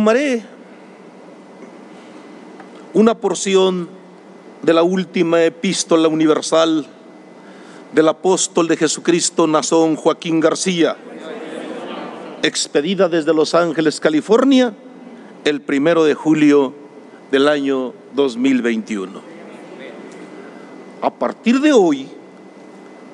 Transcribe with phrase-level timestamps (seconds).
[0.00, 0.42] Tomaré
[2.94, 3.86] una porción
[4.62, 6.86] de la última epístola universal
[7.92, 10.96] del apóstol de Jesucristo Nazón Joaquín García,
[12.42, 14.72] expedida desde Los Ángeles, California,
[15.44, 16.72] el primero de julio
[17.30, 19.20] del año 2021.
[21.02, 22.08] A partir de hoy,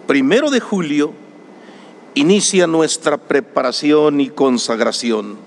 [0.06, 1.12] primero de julio,
[2.14, 5.45] inicia nuestra preparación y consagración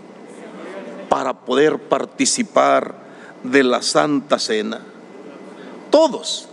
[1.09, 2.95] para poder participar
[3.43, 4.79] de la Santa Cena.
[5.89, 6.47] Todos,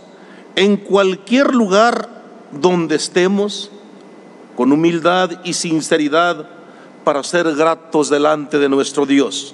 [0.55, 2.09] en cualquier lugar
[2.51, 3.71] donde estemos,
[4.55, 6.49] con humildad y sinceridad,
[7.03, 9.53] para ser gratos delante de nuestro Dios.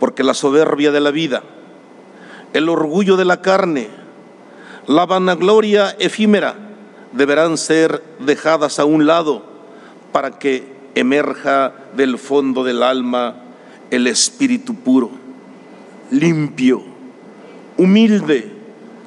[0.00, 1.42] Porque la soberbia de la vida,
[2.54, 3.88] el orgullo de la carne,
[4.86, 6.56] la vanagloria efímera
[7.12, 9.42] deberán ser dejadas a un lado
[10.12, 13.49] para que emerja del fondo del alma
[13.90, 15.10] el espíritu puro,
[16.10, 16.82] limpio,
[17.76, 18.52] humilde,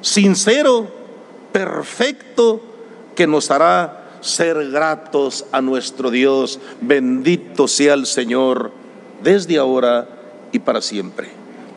[0.00, 0.88] sincero,
[1.52, 2.60] perfecto,
[3.14, 6.58] que nos hará ser gratos a nuestro Dios.
[6.80, 8.72] Bendito sea el Señor
[9.22, 10.08] desde ahora
[10.52, 11.28] y para siempre.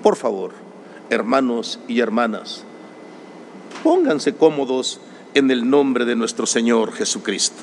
[0.01, 0.51] Por favor,
[1.09, 2.63] hermanos y hermanas,
[3.83, 4.99] pónganse cómodos
[5.33, 7.61] en el nombre de nuestro Señor Jesucristo.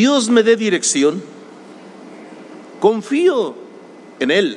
[0.00, 1.22] Dios me dé dirección,
[2.80, 3.54] confío
[4.18, 4.56] en Él,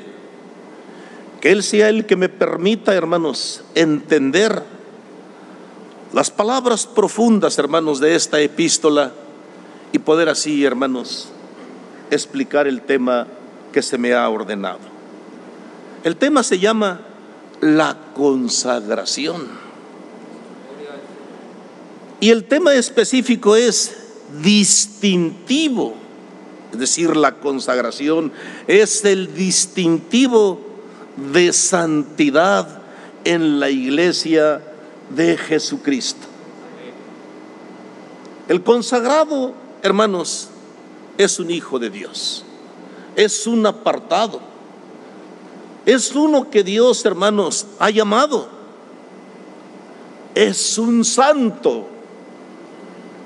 [1.41, 4.63] que Él sea el que me permita, hermanos, entender
[6.13, 9.11] las palabras profundas, hermanos, de esta epístola
[9.91, 11.27] y poder así, hermanos,
[12.09, 13.27] explicar el tema
[13.73, 14.79] que se me ha ordenado.
[16.05, 17.01] El tema se llama
[17.59, 19.49] la consagración.
[22.21, 24.02] Y el tema específico es
[24.41, 25.95] distintivo,
[26.71, 28.31] es decir, la consagración
[28.67, 30.59] es el distintivo
[31.33, 32.81] de santidad
[33.23, 34.61] en la iglesia
[35.15, 36.27] de Jesucristo.
[38.49, 40.49] El consagrado, hermanos,
[41.17, 42.43] es un hijo de Dios,
[43.15, 44.41] es un apartado,
[45.85, 48.47] es uno que Dios, hermanos, ha llamado,
[50.33, 51.92] es un santo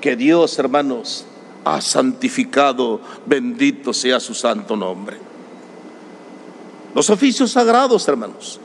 [0.00, 1.24] que Dios, hermanos,
[1.64, 5.18] ha santificado, bendito sea su santo nombre.
[6.94, 8.60] Los oficios sagrados, hermanos,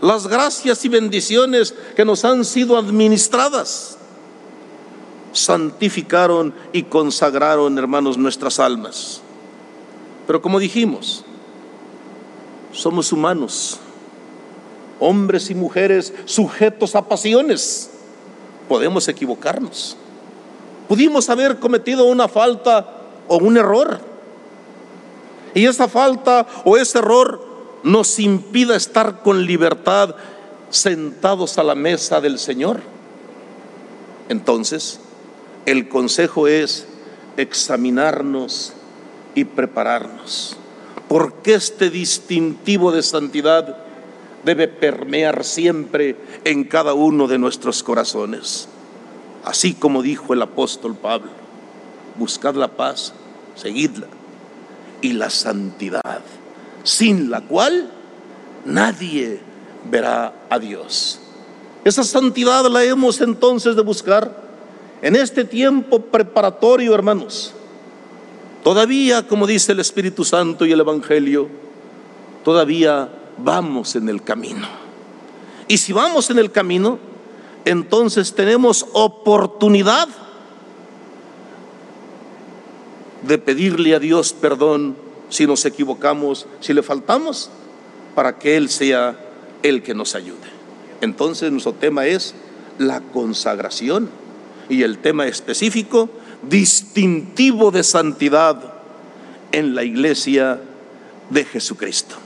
[0.00, 3.98] las gracias y bendiciones que nos han sido administradas,
[5.32, 9.20] santificaron y consagraron, hermanos, nuestras almas.
[10.26, 11.24] Pero como dijimos,
[12.72, 13.78] somos humanos,
[14.98, 17.90] hombres y mujeres sujetos a pasiones.
[18.68, 19.96] Podemos equivocarnos.
[20.92, 22.86] Pudimos haber cometido una falta
[23.26, 23.98] o un error.
[25.54, 27.42] Y esa falta o ese error
[27.82, 30.14] nos impida estar con libertad
[30.68, 32.82] sentados a la mesa del Señor.
[34.28, 35.00] Entonces,
[35.64, 36.86] el consejo es
[37.38, 38.74] examinarnos
[39.34, 40.58] y prepararnos,
[41.08, 43.78] porque este distintivo de santidad
[44.44, 48.68] debe permear siempre en cada uno de nuestros corazones.
[49.44, 51.30] Así como dijo el apóstol Pablo,
[52.16, 53.12] buscad la paz,
[53.56, 54.06] seguidla,
[55.00, 56.22] y la santidad,
[56.84, 57.90] sin la cual
[58.64, 59.40] nadie
[59.90, 61.20] verá a Dios.
[61.84, 64.40] Esa santidad la hemos entonces de buscar
[65.02, 67.52] en este tiempo preparatorio, hermanos.
[68.62, 71.48] Todavía, como dice el Espíritu Santo y el Evangelio,
[72.44, 74.68] todavía vamos en el camino.
[75.66, 77.00] Y si vamos en el camino,
[77.64, 80.08] entonces tenemos oportunidad
[83.22, 84.96] de pedirle a Dios perdón
[85.28, 87.50] si nos equivocamos, si le faltamos,
[88.14, 89.18] para que Él sea
[89.62, 90.50] el que nos ayude.
[91.00, 92.34] Entonces nuestro tema es
[92.78, 94.10] la consagración
[94.68, 96.10] y el tema específico,
[96.48, 98.74] distintivo de santidad
[99.52, 100.60] en la iglesia
[101.30, 102.16] de Jesucristo.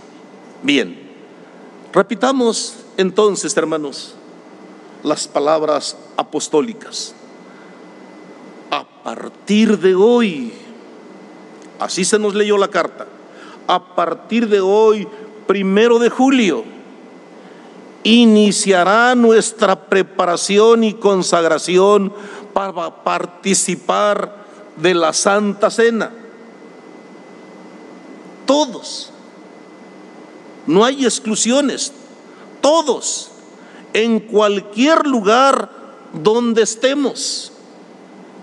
[0.63, 0.99] Bien,
[1.93, 4.15] repitamos entonces, hermanos,
[5.07, 7.15] las palabras apostólicas.
[8.73, 10.53] A partir de hoy,
[11.79, 13.07] así se nos leyó la carta,
[13.69, 15.07] a partir de hoy,
[15.47, 16.65] primero de julio,
[18.03, 22.13] iniciará nuestra preparación y consagración
[22.53, 24.45] para participar
[24.77, 26.11] de la Santa Cena.
[28.45, 29.11] Todos,
[30.67, 31.93] no hay exclusiones,
[32.61, 33.31] todos
[33.97, 35.71] en cualquier lugar
[36.13, 37.51] donde estemos,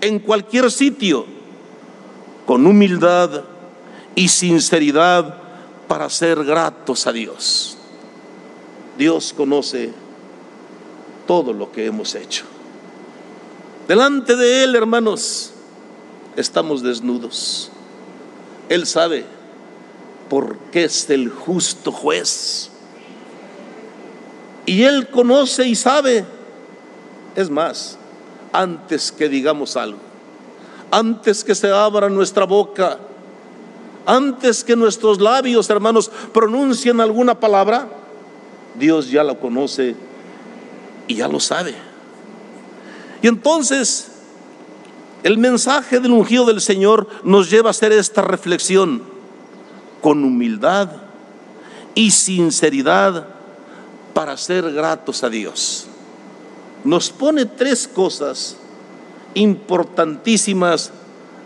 [0.00, 1.26] en cualquier sitio,
[2.44, 3.44] con humildad
[4.16, 5.38] y sinceridad
[5.86, 7.78] para ser gratos a Dios.
[8.98, 9.92] Dios conoce
[11.24, 12.44] todo lo que hemos hecho.
[13.86, 15.52] Delante de Él, hermanos,
[16.34, 17.70] estamos desnudos.
[18.68, 19.24] Él sabe
[20.28, 22.72] por qué es el justo juez.
[24.66, 26.24] Y Él conoce y sabe.
[27.36, 27.98] Es más,
[28.52, 29.98] antes que digamos algo,
[30.90, 32.98] antes que se abra nuestra boca,
[34.06, 37.88] antes que nuestros labios, hermanos, pronuncien alguna palabra,
[38.78, 39.96] Dios ya lo conoce
[41.08, 41.74] y ya lo sabe.
[43.22, 44.12] Y entonces,
[45.22, 49.02] el mensaje del ungido del Señor nos lleva a hacer esta reflexión
[50.02, 50.90] con humildad
[51.94, 53.33] y sinceridad
[54.14, 55.86] para ser gratos a Dios.
[56.84, 58.56] Nos pone tres cosas
[59.34, 60.92] importantísimas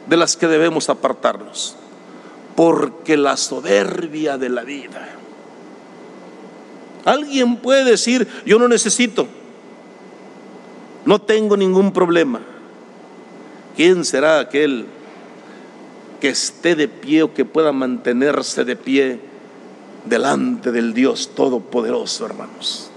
[0.07, 1.75] de las que debemos apartarnos.
[2.55, 5.09] Porque la soberbia de la vida.
[7.05, 9.27] Alguien puede decir, yo no necesito,
[11.07, 12.41] no tengo ningún problema.
[13.77, 14.87] ¿Quién será aquel
[16.21, 19.21] que esté de pie o que pueda mantenerse de pie
[20.09, 22.91] delante del Dios Todopoderoso, hermanos?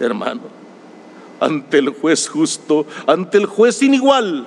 [0.00, 0.42] Hermano,
[1.40, 4.46] ante el juez justo, ante el juez sin igual,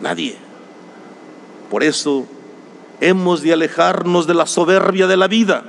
[0.00, 0.36] nadie.
[1.70, 2.26] Por eso
[3.00, 5.64] hemos de alejarnos de la soberbia de la vida,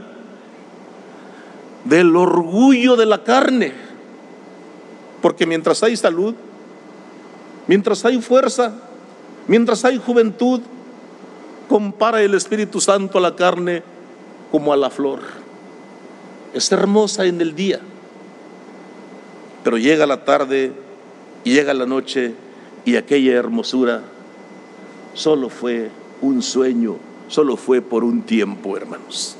[1.85, 3.73] del orgullo de la carne,
[5.21, 6.35] porque mientras hay salud,
[7.67, 8.73] mientras hay fuerza,
[9.47, 10.61] mientras hay juventud,
[11.69, 13.83] compara el Espíritu Santo a la carne
[14.53, 15.21] como a la flor.
[16.53, 17.79] Es hermosa en el día,
[19.63, 20.73] pero llega la tarde
[21.43, 22.35] y llega la noche
[22.85, 24.03] y aquella hermosura
[25.15, 25.89] solo fue
[26.21, 26.97] un sueño
[27.33, 29.35] solo fue por un tiempo, hermanos.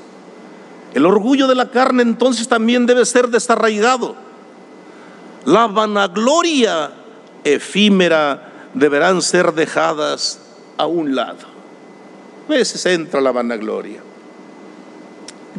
[0.94, 4.16] El orgullo de la carne entonces también debe ser desarraigado.
[5.44, 6.90] La vanagloria
[7.44, 10.40] efímera deberán ser dejadas
[10.76, 11.46] a un lado.
[12.48, 14.00] A veces entra la vanagloria.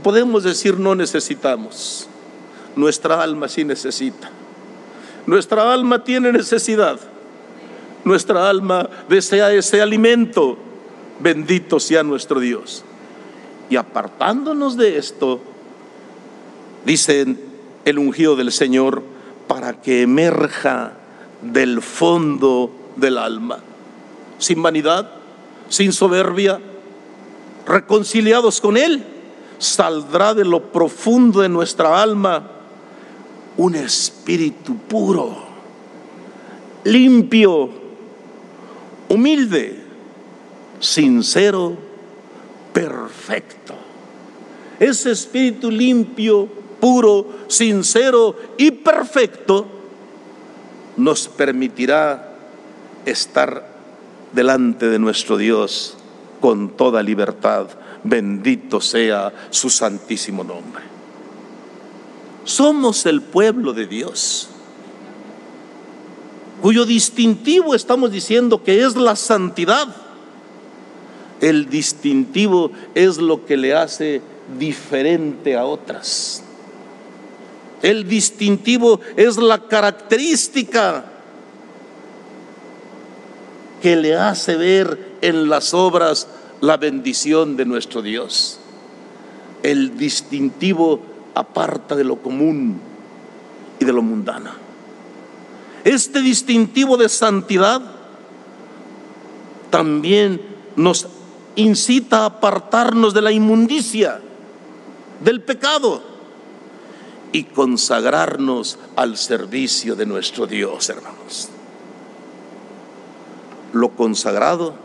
[0.04, 2.08] Podemos decir no necesitamos.
[2.76, 4.30] Nuestra alma sí necesita.
[5.26, 7.00] Nuestra alma tiene necesidad.
[8.04, 10.58] Nuestra alma desea ese alimento
[11.20, 12.84] Bendito sea nuestro Dios.
[13.70, 15.42] Y apartándonos de esto,
[16.86, 17.36] dice
[17.86, 19.02] el ungido del Señor,
[19.48, 20.94] para que emerja
[21.42, 23.60] del fondo del alma,
[24.40, 25.10] sin vanidad,
[25.70, 26.60] sin soberbia,
[27.66, 29.04] reconciliados con Él,
[29.57, 32.52] saldrá de lo profundo de nuestra alma
[33.57, 35.36] un espíritu puro,
[36.84, 37.69] limpio,
[39.10, 39.86] humilde
[40.80, 41.78] sincero,
[42.74, 43.74] perfecto.
[44.80, 46.48] Ese espíritu limpio,
[46.80, 49.68] puro, sincero y perfecto
[50.98, 52.36] nos permitirá
[53.06, 53.75] estar
[54.34, 55.95] delante de nuestro Dios
[56.46, 57.66] con toda libertad.
[58.04, 60.84] Bendito sea su santísimo nombre.
[62.44, 64.48] Somos el pueblo de Dios,
[66.62, 69.88] cuyo distintivo estamos diciendo que es la santidad.
[71.42, 74.22] El distintivo es lo que le hace
[74.60, 76.44] diferente a otras.
[77.82, 81.06] El distintivo es la característica
[83.82, 86.28] que le hace ver en las obras
[86.62, 88.60] la bendición de nuestro Dios.
[89.64, 91.02] El distintivo
[91.34, 92.80] aparta de lo común
[93.80, 94.52] y de lo mundano.
[95.84, 97.82] Este distintivo de santidad
[99.70, 100.42] también
[100.76, 101.08] nos
[101.56, 104.20] incita a apartarnos de la inmundicia,
[105.24, 106.02] del pecado
[107.32, 111.50] y consagrarnos al servicio de nuestro Dios, hermanos.
[113.74, 114.85] Lo consagrado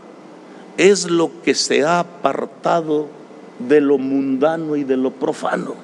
[0.77, 3.07] es lo que se ha apartado
[3.59, 5.75] de lo mundano y de lo profano.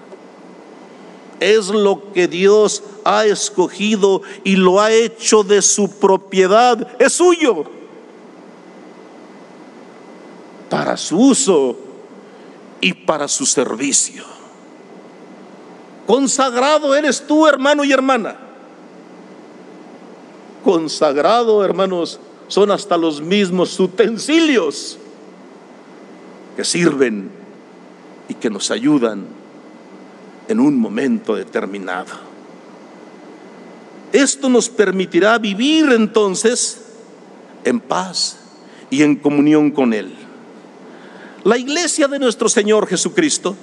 [1.40, 7.66] Es lo que Dios ha escogido y lo ha hecho de su propiedad, es suyo
[10.70, 11.78] para su uso
[12.82, 14.24] y para su servicio.
[16.06, 18.38] Consagrado eres tú, hermano y hermana.
[20.64, 24.98] Consagrado, hermanos, son hasta los mismos utensilios
[26.56, 27.30] que sirven
[28.30, 29.26] y que nos ayudan
[30.48, 32.28] en un momento determinado.
[34.14, 36.82] Esto nos permitirá vivir entonces
[37.66, 38.38] en paz
[38.90, 40.14] y en comunión con Él.
[41.44, 43.56] La iglesia de nuestro Señor Jesucristo,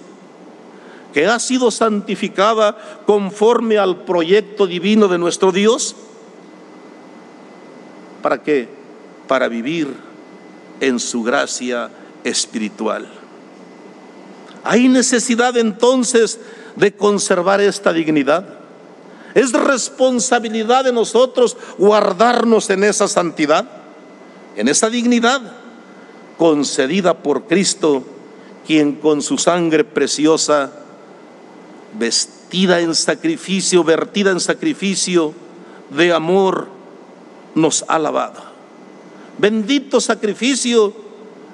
[1.12, 5.96] que ha sido santificada conforme al proyecto divino de nuestro Dios,
[8.24, 8.66] ¿para qué?
[9.28, 9.94] Para vivir
[10.80, 11.90] en su gracia
[12.24, 13.06] espiritual.
[14.64, 16.40] Hay necesidad entonces
[16.74, 18.46] de conservar esta dignidad.
[19.34, 23.68] Es responsabilidad de nosotros guardarnos en esa santidad,
[24.56, 25.42] en esa dignidad
[26.38, 28.04] concedida por Cristo,
[28.66, 30.72] quien con su sangre preciosa,
[31.98, 35.34] vestida en sacrificio, vertida en sacrificio
[35.90, 36.73] de amor,
[37.54, 38.42] nos ha lavado.
[39.38, 40.92] Bendito sacrificio,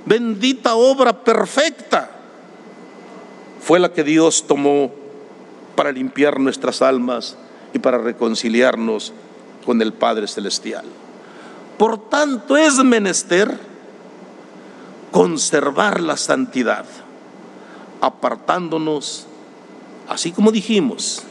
[0.07, 2.11] bendita obra perfecta
[3.61, 4.91] fue la que Dios tomó
[5.77, 7.37] para limpiar nuestras almas
[7.73, 9.13] y para reconciliarnos
[9.65, 10.85] con el Padre Celestial.
[11.79, 13.59] Por tanto, es menester
[15.11, 16.85] conservar la santidad,
[18.01, 19.27] apartándonos,
[20.09, 21.23] así como dijimos,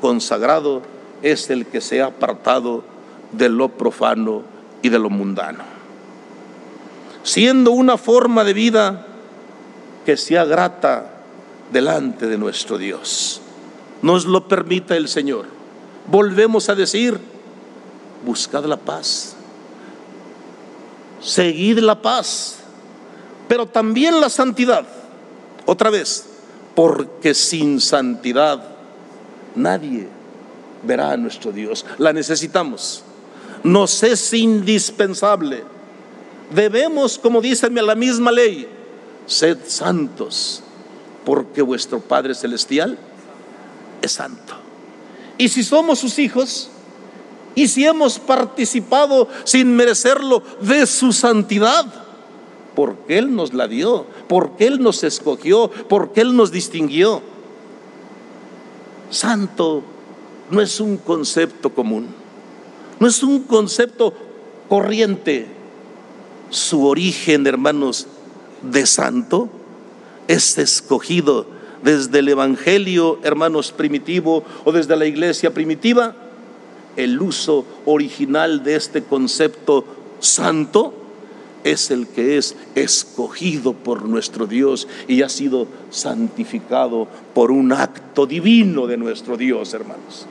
[0.00, 0.82] consagrado
[1.22, 2.84] es el que se ha apartado
[3.32, 4.42] de lo profano
[4.82, 5.64] y de lo mundano,
[7.22, 9.06] siendo una forma de vida
[10.04, 11.16] que sea grata
[11.72, 13.40] delante de nuestro Dios.
[14.02, 15.46] Nos lo permita el Señor.
[16.06, 17.18] Volvemos a decir,
[18.24, 19.34] buscad la paz,
[21.20, 22.58] seguid la paz,
[23.48, 24.86] pero también la santidad.
[25.64, 26.26] Otra vez,
[26.76, 28.62] porque sin santidad
[29.56, 30.08] nadie
[30.84, 31.84] verá a nuestro Dios.
[31.98, 33.02] La necesitamos.
[33.62, 35.64] Nos es indispensable.
[36.54, 38.68] Debemos, como dice la misma ley,
[39.26, 40.62] sed santos
[41.26, 42.96] porque vuestro Padre Celestial
[44.00, 44.54] es santo.
[45.36, 46.70] Y si somos sus hijos,
[47.56, 51.84] y si hemos participado sin merecerlo de su santidad,
[52.76, 57.22] porque Él nos la dio, porque Él nos escogió, porque Él nos distinguió.
[59.10, 59.82] Santo
[60.50, 62.06] no es un concepto común,
[62.98, 64.14] no es un concepto
[64.68, 65.46] corriente.
[66.50, 68.06] Su origen, hermanos,
[68.62, 69.48] de santo
[70.28, 71.46] es escogido
[71.82, 76.16] desde el Evangelio, hermanos, primitivo o desde la iglesia primitiva,
[76.96, 79.84] el uso original de este concepto
[80.18, 80.94] santo
[81.62, 88.26] es el que es escogido por nuestro Dios y ha sido santificado por un acto
[88.26, 90.26] divino de nuestro Dios, hermanos.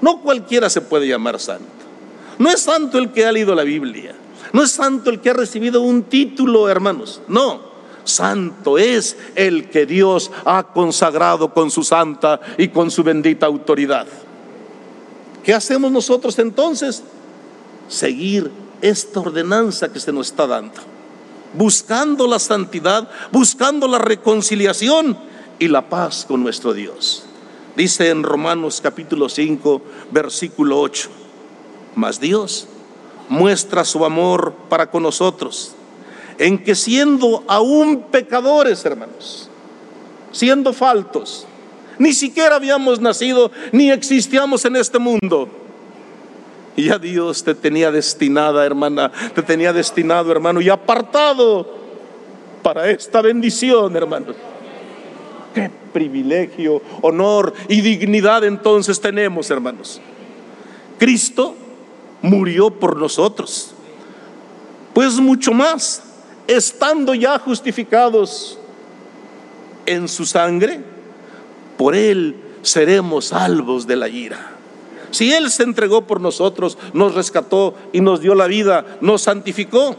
[0.00, 1.64] No cualquiera se puede llamar santo.
[2.38, 4.14] No es santo el que ha leído la Biblia.
[4.52, 7.20] No es santo el que ha recibido un título, hermanos.
[7.28, 7.68] No
[8.08, 14.06] santo es el que Dios ha consagrado con su santa y con su bendita autoridad.
[15.44, 17.02] ¿Qué hacemos nosotros entonces?
[17.88, 18.50] Seguir
[18.80, 20.80] esta ordenanza que se nos está dando,
[21.54, 25.18] buscando la santidad, buscando la reconciliación
[25.58, 27.24] y la paz con nuestro Dios.
[27.78, 29.80] Dice en Romanos capítulo 5,
[30.10, 31.08] versículo 8,
[31.94, 32.66] mas Dios
[33.28, 35.76] muestra su amor para con nosotros
[36.38, 39.48] en que siendo aún pecadores, hermanos,
[40.32, 41.46] siendo faltos,
[42.00, 45.48] ni siquiera habíamos nacido ni existíamos en este mundo.
[46.74, 51.64] Y ya Dios te tenía destinada, hermana, te tenía destinado, hermano, y apartado
[52.60, 54.34] para esta bendición, hermanos.
[55.58, 60.00] Qué privilegio, honor y dignidad entonces tenemos, hermanos.
[60.98, 61.54] Cristo
[62.22, 63.72] murió por nosotros.
[64.94, 66.02] Pues mucho más
[66.46, 68.58] estando ya justificados
[69.86, 70.80] en su sangre,
[71.76, 74.52] por Él seremos salvos de la ira.
[75.10, 79.96] Si Él se entregó por nosotros, nos rescató y nos dio la vida, nos santificó,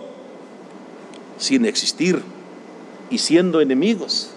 [1.37, 2.21] sin existir
[3.09, 4.31] y siendo enemigos,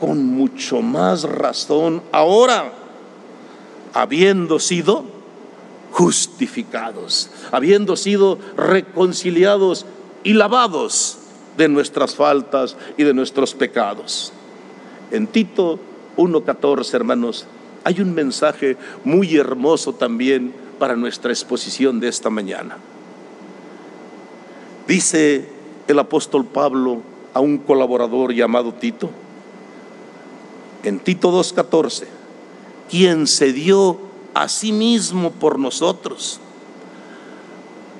[0.00, 2.72] con mucho más razón ahora,
[3.94, 5.04] habiendo sido
[5.90, 9.86] justificados, habiendo sido reconciliados
[10.22, 11.18] y lavados
[11.56, 14.32] de nuestras faltas y de nuestros pecados.
[15.10, 15.78] En Tito
[16.16, 17.46] 1.14, hermanos,
[17.84, 22.76] hay un mensaje muy hermoso también para nuestra exposición de esta mañana.
[24.86, 25.48] Dice
[25.86, 27.02] el apóstol Pablo
[27.34, 29.10] a un colaborador llamado Tito,
[30.88, 32.04] en Tito 2.14,
[32.90, 33.98] quien se dio
[34.34, 36.40] a sí mismo por nosotros,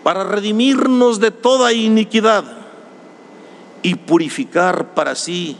[0.02, 2.44] para redimirnos de toda iniquidad
[3.82, 5.56] y purificar para sí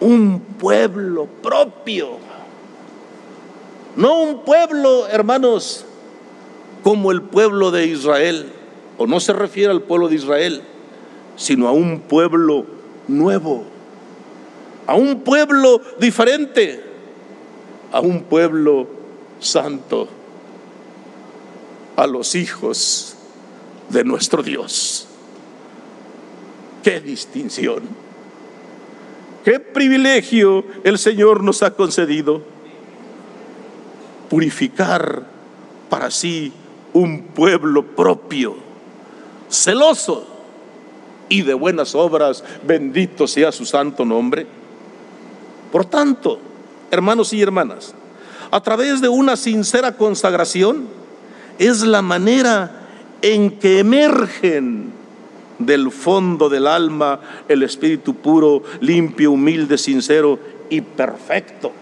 [0.00, 2.18] un pueblo propio.
[3.96, 5.84] No un pueblo, hermanos,
[6.84, 8.52] como el pueblo de Israel,
[8.96, 10.62] o no se refiere al pueblo de Israel,
[11.36, 12.66] sino a un pueblo
[13.08, 13.64] nuevo,
[14.88, 16.82] a un pueblo diferente,
[17.92, 18.88] a un pueblo
[19.38, 20.08] santo,
[21.94, 23.14] a los hijos
[23.90, 25.06] de nuestro Dios.
[26.82, 27.82] Qué distinción,
[29.44, 32.40] qué privilegio el Señor nos ha concedido.
[34.30, 35.22] Purificar
[35.90, 36.50] para sí
[36.94, 38.56] un pueblo propio,
[39.50, 40.26] celoso
[41.28, 44.57] y de buenas obras, bendito sea su santo nombre.
[45.72, 46.38] Por tanto,
[46.90, 47.94] hermanos y hermanas,
[48.50, 50.88] a través de una sincera consagración,
[51.58, 52.88] es la manera
[53.20, 54.92] en que emergen
[55.58, 60.38] del fondo del alma el espíritu puro, limpio, humilde, sincero
[60.70, 61.72] y perfecto.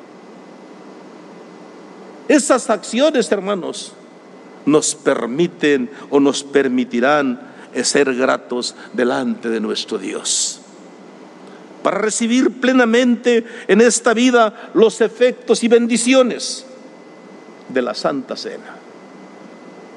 [2.28, 3.93] Esas acciones, hermanos,
[4.64, 7.40] nos permiten o nos permitirán
[7.85, 10.55] ser gratos delante de nuestro Dios.
[11.87, 16.66] Para recibir plenamente en esta vida los efectos y bendiciones
[17.69, 18.75] de la Santa Cena.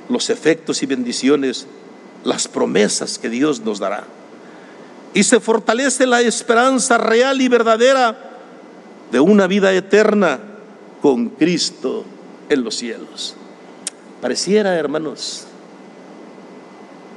[0.08, 1.66] Los efectos y bendiciones,
[2.24, 4.04] las promesas que Dios nos dará.
[5.16, 8.16] Y se fortalece la esperanza real y verdadera
[9.12, 10.40] de una vida eterna
[11.02, 12.06] con Cristo
[12.50, 13.34] en los cielos.
[14.22, 15.46] Pareciera, hermanos,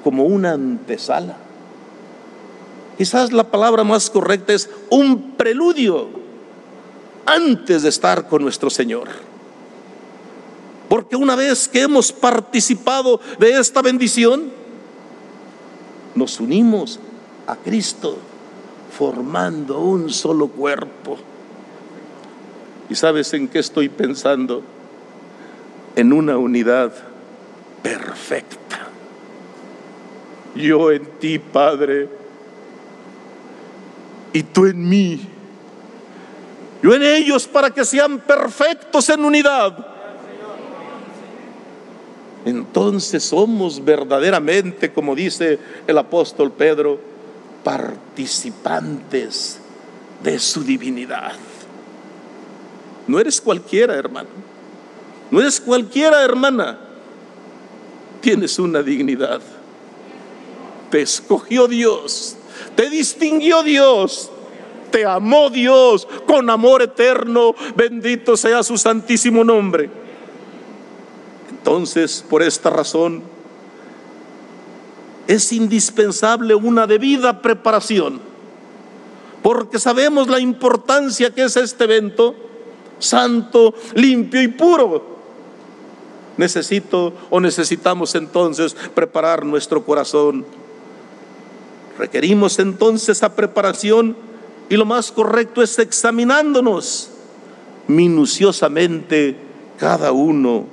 [0.02, 1.36] como una antesala.
[2.98, 6.08] Quizás la palabra más correcta es un preludio
[7.26, 9.08] antes de estar con nuestro Señor.
[10.88, 14.50] Porque una vez que hemos participado de esta bendición,
[16.14, 17.00] nos unimos
[17.46, 18.18] a Cristo
[18.96, 21.16] formando un solo cuerpo.
[22.90, 24.62] ¿Y sabes en qué estoy pensando?
[25.96, 26.92] en una unidad
[27.82, 28.88] perfecta.
[30.54, 32.08] Yo en ti, Padre,
[34.32, 35.20] y tú en mí.
[36.82, 39.86] Yo en ellos para que sean perfectos en unidad.
[42.44, 46.98] Entonces somos verdaderamente, como dice el apóstol Pedro,
[47.62, 49.58] participantes
[50.22, 51.32] de su divinidad.
[53.06, 54.28] No eres cualquiera, hermano.
[55.30, 56.78] No es cualquiera, hermana.
[58.20, 59.40] Tienes una dignidad.
[60.90, 62.36] Te escogió Dios.
[62.74, 64.30] Te distinguió Dios.
[64.90, 67.54] Te amó Dios con amor eterno.
[67.76, 69.90] Bendito sea su santísimo nombre.
[71.50, 73.22] Entonces, por esta razón,
[75.26, 78.20] es indispensable una debida preparación.
[79.42, 82.34] Porque sabemos la importancia que es este evento
[82.98, 85.12] santo, limpio y puro
[86.36, 90.44] necesito o necesitamos entonces preparar nuestro corazón.
[92.02, 94.16] Requerimos entonces esa preparación
[94.68, 97.10] y lo más correcto es examinándonos
[97.86, 99.36] minuciosamente
[99.78, 100.64] cada uno,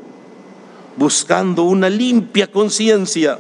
[0.97, 3.37] buscando una limpia conciencia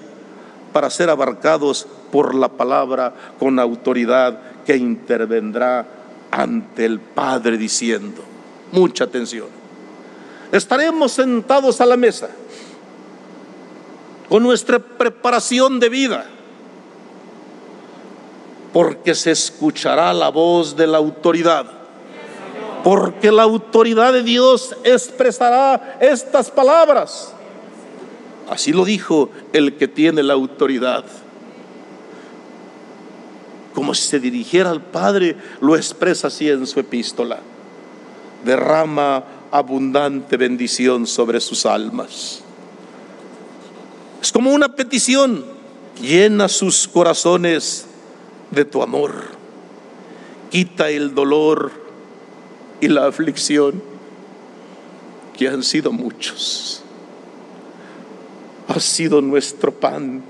[0.71, 5.87] para ser abarcados por la palabra con autoridad que intervendrá
[6.29, 8.21] ante el Padre diciendo,
[8.71, 9.47] mucha atención.
[10.51, 12.29] Estaremos sentados a la mesa
[14.29, 16.29] con nuestra preparación de vida,
[18.73, 21.65] porque se escuchará la voz de la autoridad,
[22.83, 27.33] porque la autoridad de Dios expresará estas palabras.
[28.49, 31.05] Así lo dijo el que tiene la autoridad.
[33.73, 37.39] Como si se dirigiera al Padre, lo expresa así en su epístola.
[38.43, 42.41] Derrama abundante bendición sobre sus almas.
[44.21, 45.45] Es como una petición,
[46.01, 47.88] llena sus corazones
[48.51, 49.13] de tu amor,
[50.49, 51.71] quita el dolor
[52.81, 53.81] y la aflicción
[55.37, 56.83] que han sido muchos.
[58.67, 60.23] Ha sido nuestro pan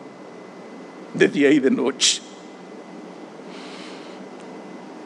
[1.13, 2.21] de día y de noche.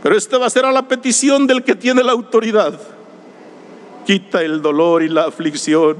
[0.01, 2.79] Pero esta va a ser a la petición del que tiene la autoridad
[4.03, 5.97] quita el dolor y la aflicción,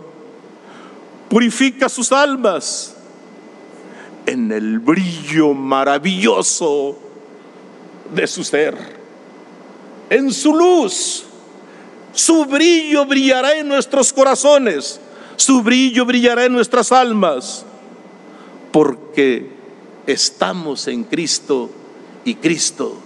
[1.30, 2.95] purifica sus almas
[4.26, 6.97] en el brillo maravilloso
[8.13, 8.76] de su ser,
[10.10, 11.26] en su luz.
[12.13, 15.00] Su brillo brillará en nuestros corazones,
[15.36, 17.66] su brillo brillará en nuestras almas,
[18.72, 19.50] porque
[20.06, 21.72] estamos en Cristo
[22.24, 23.00] y Cristo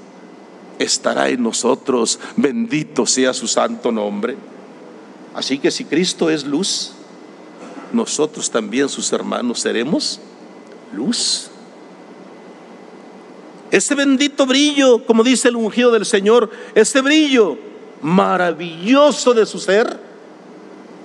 [0.80, 2.20] estará en nosotros.
[2.36, 4.36] Bendito sea su santo nombre.
[5.34, 6.92] Así que si Cristo es luz,
[7.94, 10.20] nosotros también sus hermanos seremos
[10.94, 11.50] luz.
[13.72, 17.58] Ese bendito brillo, como dice el ungido del Señor, ese brillo
[18.02, 20.00] maravilloso de su ser,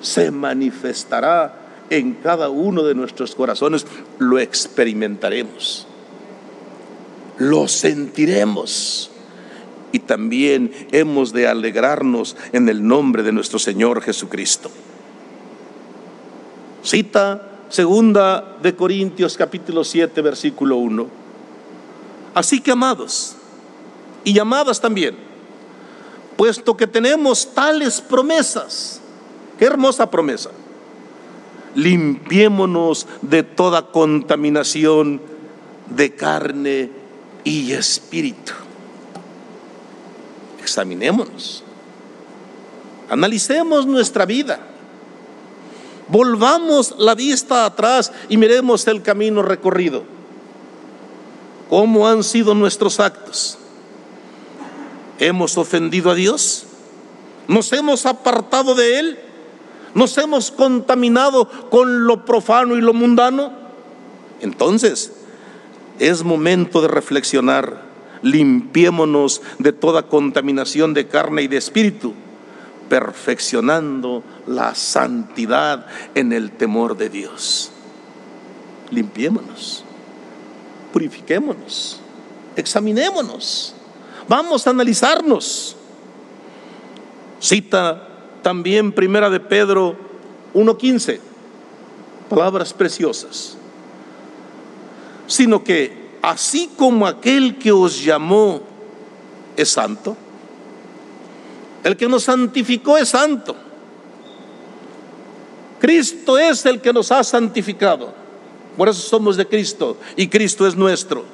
[0.00, 1.54] se manifestará
[1.90, 3.86] en cada uno de nuestros corazones.
[4.18, 5.86] Lo experimentaremos,
[7.38, 9.10] lo sentiremos
[9.92, 14.70] y también hemos de alegrarnos en el nombre de nuestro Señor Jesucristo.
[16.82, 21.21] Cita segunda de Corintios capítulo 7 versículo 1.
[22.34, 23.36] Así que amados
[24.24, 25.16] y llamadas también,
[26.36, 29.00] puesto que tenemos tales promesas,
[29.58, 30.50] qué hermosa promesa,
[31.74, 35.20] limpiémonos de toda contaminación
[35.94, 36.90] de carne
[37.44, 38.52] y espíritu
[40.62, 41.62] examinémonos,
[43.10, 44.60] analicemos nuestra vida,
[46.08, 50.04] volvamos la vista atrás y miremos el camino recorrido.
[51.72, 53.56] ¿Cómo han sido nuestros actos?
[55.18, 56.66] ¿Hemos ofendido a Dios?
[57.48, 59.18] ¿Nos hemos apartado de Él?
[59.94, 63.54] ¿Nos hemos contaminado con lo profano y lo mundano?
[64.42, 65.14] Entonces,
[65.98, 67.80] es momento de reflexionar
[68.20, 72.12] limpiémonos de toda contaminación de carne y de espíritu,
[72.90, 77.72] perfeccionando la santidad en el temor de Dios.
[78.90, 79.86] Limpiémonos,
[80.92, 81.98] purifiquémonos,
[82.56, 83.74] examinémonos,
[84.28, 85.76] vamos a analizarnos.
[87.40, 88.08] Cita
[88.42, 89.96] también Primera de Pedro
[90.54, 91.18] 1.15,
[92.28, 93.56] palabras preciosas,
[95.26, 98.62] sino que así como aquel que os llamó
[99.56, 100.16] es santo,
[101.82, 103.56] el que nos santificó es santo.
[105.80, 108.21] Cristo es el que nos ha santificado.
[108.76, 111.24] Por eso somos de Cristo y Cristo es nuestro.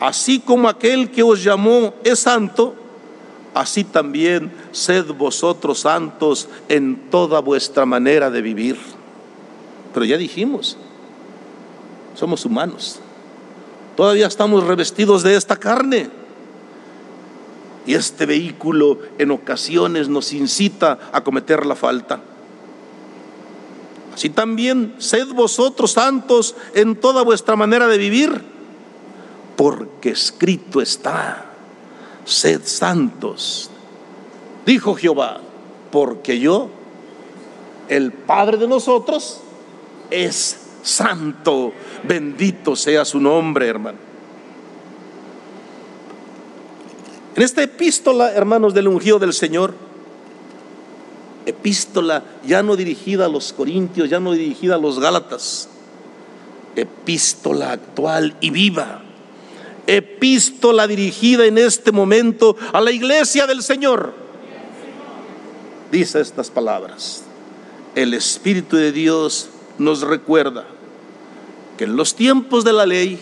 [0.00, 2.74] Así como aquel que os llamó es santo,
[3.52, 8.78] así también sed vosotros santos en toda vuestra manera de vivir.
[9.92, 10.78] Pero ya dijimos,
[12.14, 12.98] somos humanos.
[13.96, 16.08] Todavía estamos revestidos de esta carne.
[17.86, 22.20] Y este vehículo en ocasiones nos incita a cometer la falta.
[24.14, 28.42] Así también, sed vosotros santos en toda vuestra manera de vivir,
[29.56, 31.46] porque escrito está,
[32.24, 33.70] sed santos.
[34.66, 35.40] Dijo Jehová,
[35.90, 36.70] porque yo,
[37.88, 39.40] el Padre de nosotros,
[40.10, 41.72] es santo,
[42.04, 43.98] bendito sea su nombre, hermano.
[47.36, 49.74] En esta epístola, hermanos del ungido del Señor,
[51.46, 55.68] epístola ya no dirigida a los corintios, ya no dirigida a los gálatas,
[56.76, 59.02] epístola actual y viva,
[59.86, 64.14] epístola dirigida en este momento a la iglesia del Señor.
[65.90, 67.24] Dice estas palabras,
[67.94, 69.48] el Espíritu de Dios
[69.78, 70.66] nos recuerda
[71.76, 73.18] que en los tiempos de la ley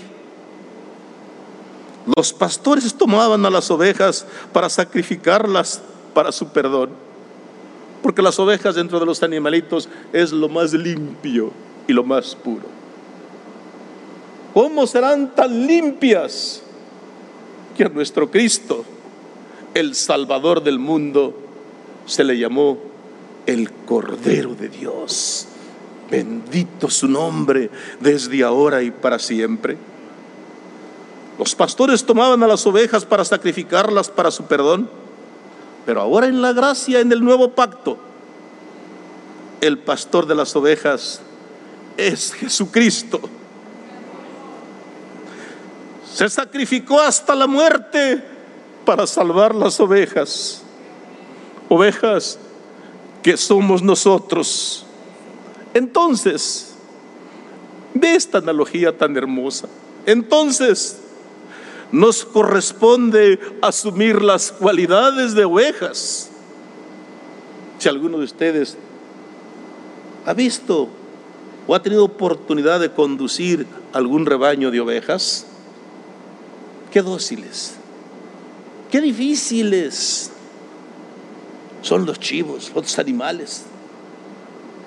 [2.16, 5.80] los pastores tomaban a las ovejas para sacrificarlas
[6.14, 7.07] para su perdón.
[8.02, 11.50] Porque las ovejas dentro de los animalitos es lo más limpio
[11.86, 12.66] y lo más puro.
[14.54, 16.62] ¿Cómo serán tan limpias
[17.76, 18.84] que a nuestro Cristo,
[19.74, 21.34] el Salvador del mundo,
[22.06, 22.78] se le llamó
[23.46, 25.46] el Cordero de Dios?
[26.10, 29.76] Bendito su nombre desde ahora y para siempre.
[31.38, 34.90] Los pastores tomaban a las ovejas para sacrificarlas para su perdón,
[35.88, 37.96] pero ahora en la gracia, en el nuevo pacto,
[39.62, 41.22] el pastor de las ovejas
[41.96, 43.18] es Jesucristo.
[46.12, 48.22] Se sacrificó hasta la muerte
[48.84, 50.60] para salvar las ovejas,
[51.70, 52.38] ovejas
[53.22, 54.84] que somos nosotros
[55.72, 56.74] entonces,
[57.94, 59.68] ve esta analogía tan hermosa.
[60.04, 61.00] Entonces,
[61.92, 66.30] nos corresponde asumir las cualidades de ovejas.
[67.78, 68.76] Si alguno de ustedes
[70.26, 70.88] ha visto
[71.66, 75.46] o ha tenido oportunidad de conducir algún rebaño de ovejas,
[76.90, 77.74] qué dóciles,
[78.90, 80.30] qué difíciles
[81.82, 83.64] son los chivos, los animales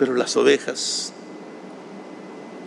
[0.01, 1.13] pero las ovejas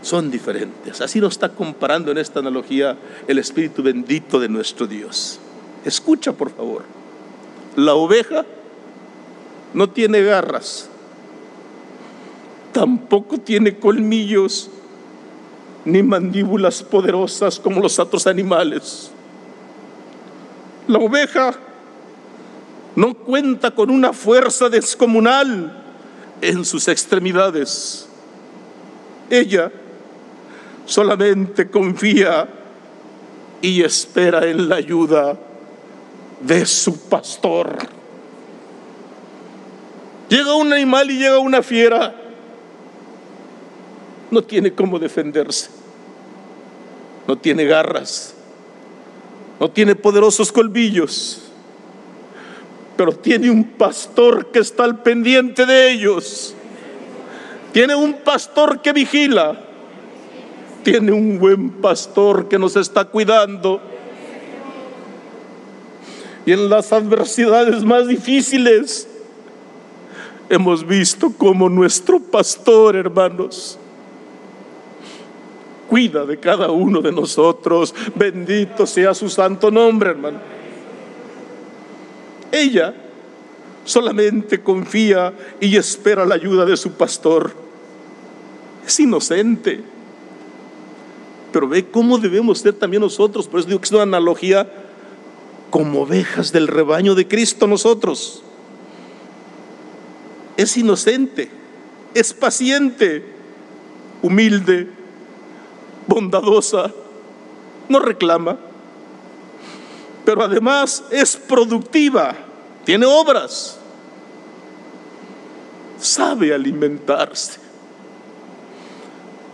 [0.05, 1.01] son diferentes.
[1.01, 5.41] Así nos está comparando en esta analogía el Espíritu bendito de nuestro Dios.
[5.85, 6.83] Escucha, por favor.
[7.75, 8.45] La oveja
[9.73, 10.89] no tiene garras,
[12.73, 14.71] tampoco tiene colmillos,
[15.87, 19.11] ni mandíbulas poderosas como los otros animales.
[20.87, 21.55] La oveja
[22.95, 25.83] no cuenta con una fuerza descomunal
[26.43, 28.07] en sus extremidades.
[29.31, 29.73] Ella
[30.87, 32.49] solamente confía
[33.61, 35.39] y espera en la ayuda
[36.41, 37.79] de su pastor.
[40.29, 42.15] Llega un animal y llega una fiera.
[44.31, 45.71] No tiene cómo defenderse.
[47.27, 48.35] No tiene garras.
[49.61, 51.43] No tiene poderosos colmillos.
[52.97, 56.55] Pero tiene un pastor que está al pendiente de ellos.
[57.73, 59.59] Tiene un pastor que vigila.
[60.85, 63.81] Tiene un buen pastor que nos está cuidando.
[66.47, 69.09] Y en las adversidades más difíciles
[70.51, 73.79] hemos visto como nuestro pastor, hermanos,
[75.89, 77.95] cuida de cada uno de nosotros.
[78.15, 80.39] Bendito sea su santo nombre, hermano.
[82.53, 82.95] Ella
[83.87, 87.53] solamente confía y espera la ayuda de su pastor.
[88.87, 89.94] Es inocente.
[91.55, 93.47] Pero ve cómo debemos ser también nosotros.
[93.47, 94.69] Por eso digo que es una analogía
[95.71, 98.43] como ovejas del rebaño de Cristo nosotros.
[100.57, 101.49] Es inocente,
[102.13, 103.25] es paciente,
[104.21, 104.89] humilde,
[106.09, 106.93] bondadosa,
[107.89, 108.59] no reclama,
[110.25, 112.35] pero además es productiva,
[112.85, 113.79] tiene obras,
[116.01, 117.64] sabe alimentarse.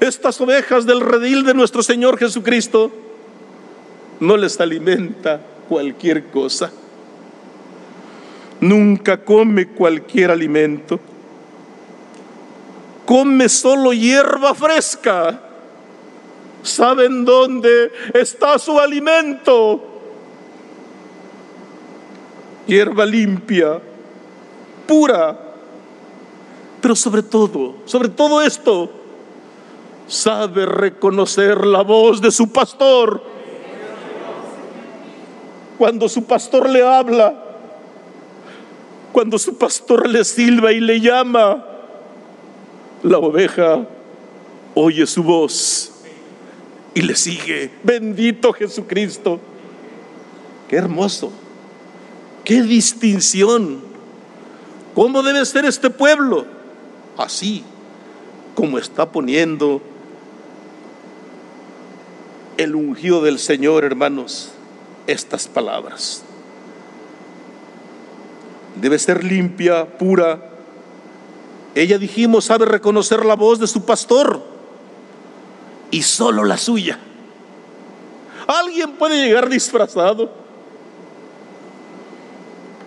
[0.00, 2.90] Estas ovejas del redil de nuestro Señor Jesucristo
[4.18, 6.72] no les alimenta cualquier cosa.
[8.60, 10.98] Nunca come cualquier alimento.
[13.04, 15.40] Come solo hierba fresca.
[16.62, 19.86] ¿Saben dónde está su alimento?
[22.66, 23.80] Hierba limpia,
[24.86, 25.38] pura.
[26.80, 28.99] Pero sobre todo, sobre todo esto,
[30.10, 33.22] sabe reconocer la voz de su pastor.
[35.78, 37.32] Cuando su pastor le habla,
[39.12, 41.64] cuando su pastor le silba y le llama,
[43.02, 43.86] la oveja
[44.74, 45.92] oye su voz
[46.92, 47.70] y le sigue.
[47.84, 49.38] Bendito Jesucristo.
[50.68, 51.32] Qué hermoso.
[52.44, 53.80] Qué distinción.
[54.94, 56.46] ¿Cómo debe ser este pueblo?
[57.16, 57.64] Así
[58.54, 59.80] como está poniendo
[62.62, 64.50] el ungido del Señor, hermanos,
[65.06, 66.22] estas palabras.
[68.76, 70.50] Debe ser limpia, pura.
[71.74, 74.42] Ella dijimos, sabe reconocer la voz de su pastor
[75.90, 76.98] y solo la suya.
[78.46, 80.30] Alguien puede llegar disfrazado.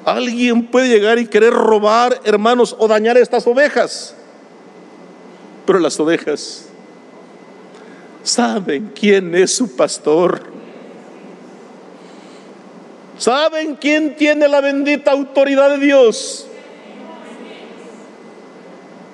[0.06, 4.16] Alguien puede llegar y querer robar, hermanos, o dañar estas ovejas.
[5.66, 6.68] Pero las ovejas
[8.24, 10.42] saben quién es su pastor.
[13.18, 16.48] Saben quién tiene la bendita autoridad de Dios.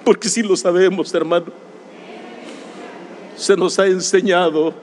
[0.05, 1.47] Porque si lo sabemos, hermano,
[3.35, 4.73] se nos ha enseñado,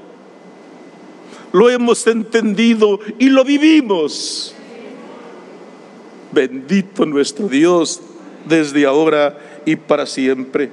[1.53, 4.55] lo hemos entendido y lo vivimos.
[6.33, 8.01] Bendito nuestro Dios
[8.45, 10.71] desde ahora y para siempre.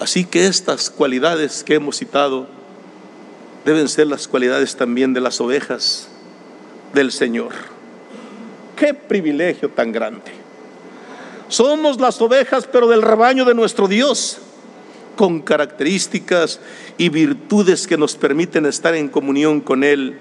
[0.00, 2.46] Así que estas cualidades que hemos citado
[3.64, 6.08] deben ser las cualidades también de las ovejas
[6.94, 7.52] del Señor.
[8.76, 10.30] Qué privilegio tan grande.
[11.48, 14.38] Somos las ovejas, pero del rebaño de nuestro Dios,
[15.16, 16.60] con características
[16.96, 20.18] y virtudes que nos permiten estar en comunión con Él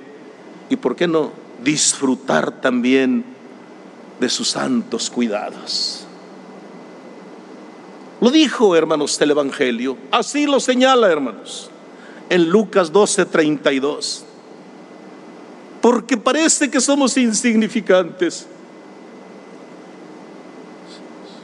[0.70, 1.32] y, ¿por qué no?,
[1.63, 3.24] disfrutar también
[4.20, 6.07] de sus santos cuidados.
[8.19, 9.95] Lo dijo, hermanos, el Evangelio.
[10.10, 11.69] Así lo señala, hermanos,
[12.30, 14.25] en Lucas 12, 32.
[15.82, 18.47] Porque parece que somos insignificantes.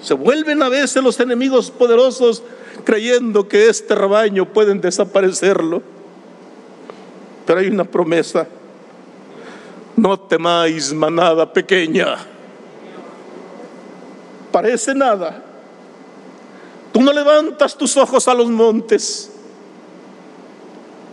[0.01, 2.43] Se vuelven a veces los enemigos poderosos
[2.83, 5.83] creyendo que este rebaño pueden desaparecerlo.
[7.45, 8.47] Pero hay una promesa.
[9.95, 12.17] No temáis manada pequeña.
[14.51, 15.52] Parece nada
[17.03, 19.29] No levantas tus ojos a los montes,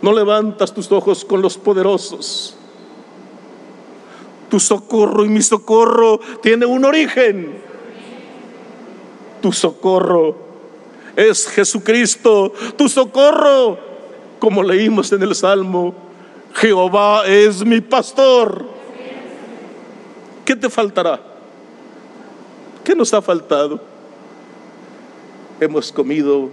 [0.00, 2.56] no levantas tus ojos con los poderosos.
[4.48, 7.60] Tu socorro y mi socorro tiene un origen.
[9.42, 10.36] Tu socorro
[11.16, 12.52] es Jesucristo.
[12.76, 13.78] Tu socorro
[14.38, 15.92] como leímos en el Salmo,
[16.54, 18.64] Jehová es mi pastor.
[20.44, 21.20] ¿Qué te faltará?
[22.84, 23.89] ¿Qué nos ha faltado?
[25.60, 26.48] Hemos comido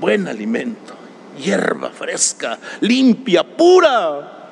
[0.00, 0.94] buen alimento,
[1.38, 4.50] hierba fresca, limpia, pura.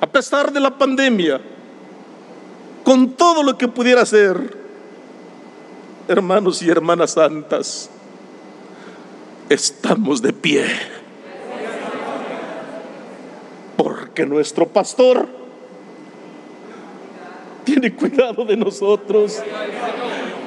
[0.00, 1.40] A pesar de la pandemia,
[2.82, 4.56] con todo lo que pudiera ser,
[6.08, 7.90] hermanos y hermanas santas,
[9.48, 10.66] estamos de pie.
[13.76, 15.39] Porque nuestro pastor
[17.64, 19.38] tiene cuidado de nosotros.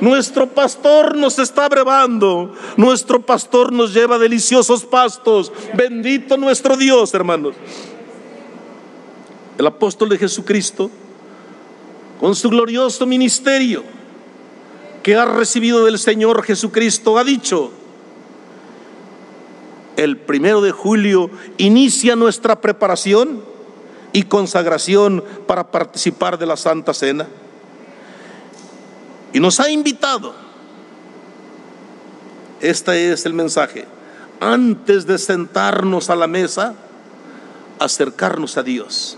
[0.01, 2.53] Nuestro pastor nos está brevando.
[2.75, 5.51] Nuestro pastor nos lleva deliciosos pastos.
[5.75, 7.55] Bendito nuestro Dios, hermanos.
[9.57, 10.89] El apóstol de Jesucristo,
[12.19, 13.83] con su glorioso ministerio
[15.03, 17.71] que ha recibido del Señor Jesucristo, ha dicho,
[19.95, 23.52] el primero de julio inicia nuestra preparación
[24.13, 27.27] y consagración para participar de la Santa Cena.
[29.33, 30.33] Y nos ha invitado,
[32.61, 33.87] este es el mensaje,
[34.39, 36.75] antes de sentarnos a la mesa,
[37.79, 39.17] acercarnos a Dios,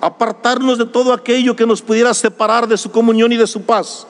[0.00, 4.08] apartarnos de todo aquello que nos pudiera separar de su comunión y de su paz.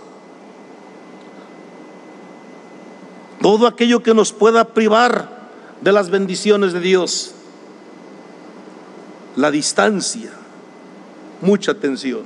[3.42, 5.28] Todo aquello que nos pueda privar
[5.82, 7.33] de las bendiciones de Dios.
[9.36, 10.30] La distancia,
[11.40, 12.22] mucha atención.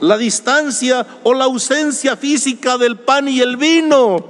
[0.00, 4.24] La distancia o la ausencia física del pan y el vino.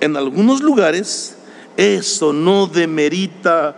[0.00, 1.36] En algunos lugares
[1.76, 3.76] eso no demerita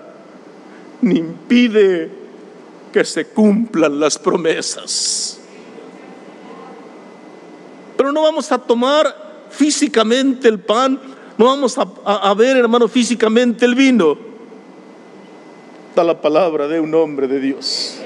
[1.00, 2.10] ni impide
[2.92, 5.38] que se cumplan las promesas.
[7.96, 11.00] Pero no vamos a tomar físicamente el pan
[11.38, 14.18] no vamos a, ver, hermano, físicamente el vino.
[16.04, 17.96] La palabra de un hombre de Dios.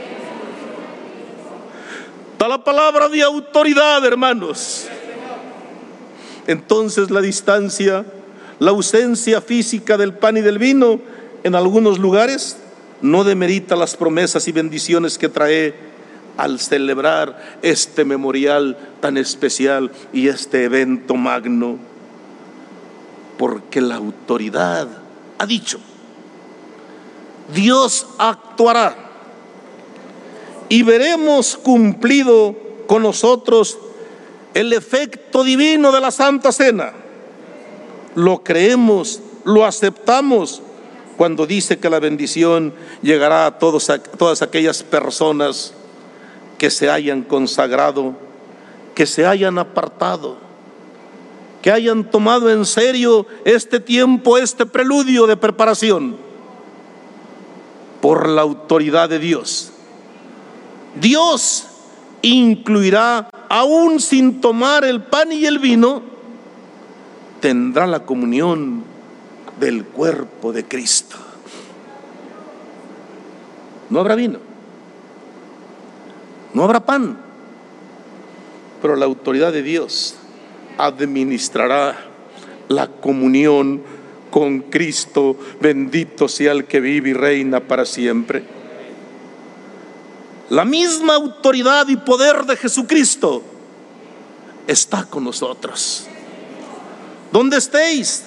[2.33, 4.88] Está la palabra de autoridad, hermanos.
[6.46, 8.05] Entonces la distancia,
[8.59, 11.00] la ausencia física del pan y del vino
[11.44, 12.57] en algunos lugares
[13.02, 15.74] no demerita las promesas y bendiciones que trae
[16.38, 21.78] al celebrar este memorial tan especial y este evento magno
[23.37, 24.88] porque la autoridad
[25.38, 25.78] ha dicho,
[27.55, 28.96] Dios actuará
[30.68, 32.55] y veremos cumplido
[32.87, 33.78] con nosotros
[34.55, 36.92] el efecto divino de la Santa Cena.
[38.14, 40.62] Lo creemos, lo aceptamos
[41.16, 45.74] cuando dice que la bendición llegará a, todas aquellas personas
[46.59, 48.14] que se hayan consagrado,
[48.94, 50.52] que se hayan apartado
[51.62, 56.16] que hayan tomado en serio este tiempo, este preludio de preparación
[58.03, 59.73] por la autoridad de Dios.
[61.01, 61.69] Dios
[62.21, 66.03] incluirá, aún sin tomar el pan y el vino,
[67.41, 68.83] tendrá la comunión
[69.59, 71.17] del cuerpo de Cristo.
[73.88, 74.41] No habrá vino,
[76.55, 77.19] no habrá pan,
[78.81, 80.17] pero la autoridad de Dios
[80.77, 81.97] administrará
[82.69, 83.83] la comunión
[84.33, 88.42] con Cristo, bendito sea el que vive y reina para siempre.
[90.49, 93.42] La misma autoridad y poder de Jesucristo
[94.66, 96.07] está con nosotros.
[97.31, 98.25] Donde estéis,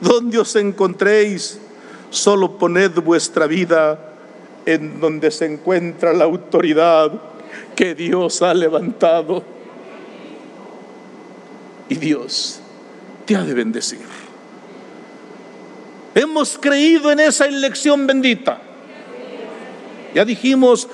[0.00, 1.60] donde os encontréis,
[2.10, 4.14] solo poned vuestra vida
[4.66, 7.12] en donde se encuentra la autoridad
[7.76, 9.44] que Dios ha levantado
[11.88, 12.58] y Dios
[13.24, 14.21] te ha de bendecir.
[16.14, 18.60] Hemos creído en esa elección bendita.
[20.14, 20.88] Ya dijimos,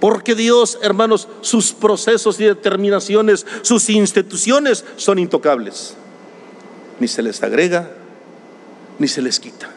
[0.00, 5.94] porque Dios, hermanos, sus procesos y determinaciones, sus instituciones son intocables.
[7.00, 7.90] Ni se les agrega,
[8.98, 9.70] ni se les quita.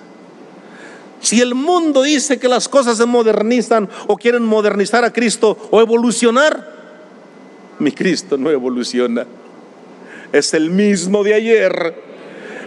[1.21, 5.79] Si el mundo dice que las cosas se modernizan o quieren modernizar a Cristo o
[5.79, 6.81] evolucionar,
[7.79, 9.25] mi Cristo no evoluciona
[10.31, 11.95] es el mismo de ayer,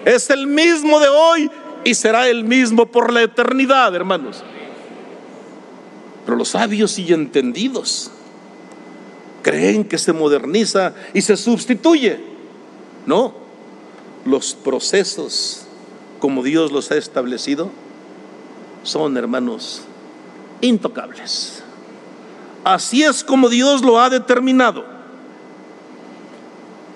[0.04, 1.50] es el mismo de hoy
[1.84, 4.42] y será el mismo por la eternidad, hermanos.
[6.24, 8.10] Pero los sabios y entendidos
[9.42, 12.18] creen que se moderniza y se sustituye.
[13.06, 13.34] No,
[14.24, 15.66] los procesos
[16.18, 17.70] como Dios los ha establecido
[18.82, 19.82] son, hermanos,
[20.60, 21.62] intocables.
[22.64, 24.86] Así es como Dios lo ha determinado.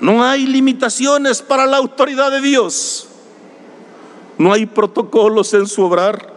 [0.01, 3.08] No hay limitaciones para la autoridad de Dios.
[4.39, 6.33] No hay protocolos en su obrar.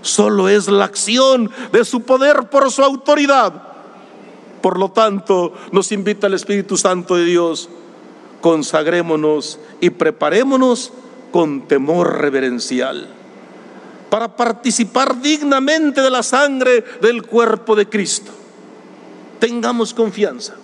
[0.00, 3.62] Solo es la acción de su poder por su autoridad.
[4.60, 7.68] Por lo tanto, nos invita el Espíritu Santo de Dios.
[8.40, 10.92] Consagrémonos y preparémonos
[11.30, 13.08] con temor reverencial
[14.12, 18.30] para participar dignamente de la sangre del cuerpo de Cristo.
[19.38, 20.54] Tengamos confianza,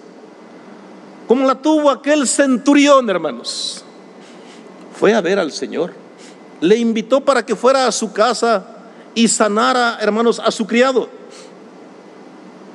[1.27, 3.83] como la tuvo aquel centurión, hermanos.
[5.01, 5.95] Fue a ver al Señor,
[6.61, 8.67] le invitó para que fuera a su casa
[9.15, 11.09] y sanara, hermanos, a su criado.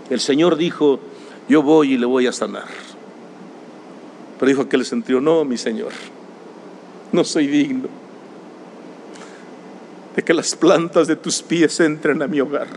[0.10, 1.00] El Señor dijo,
[1.50, 2.68] yo voy y le voy a sanar.
[4.40, 5.92] Pero dijo aquel centurión, no, mi Señor,
[7.12, 7.90] no soy digno
[10.16, 12.68] de que las plantas de tus pies entren a mi hogar.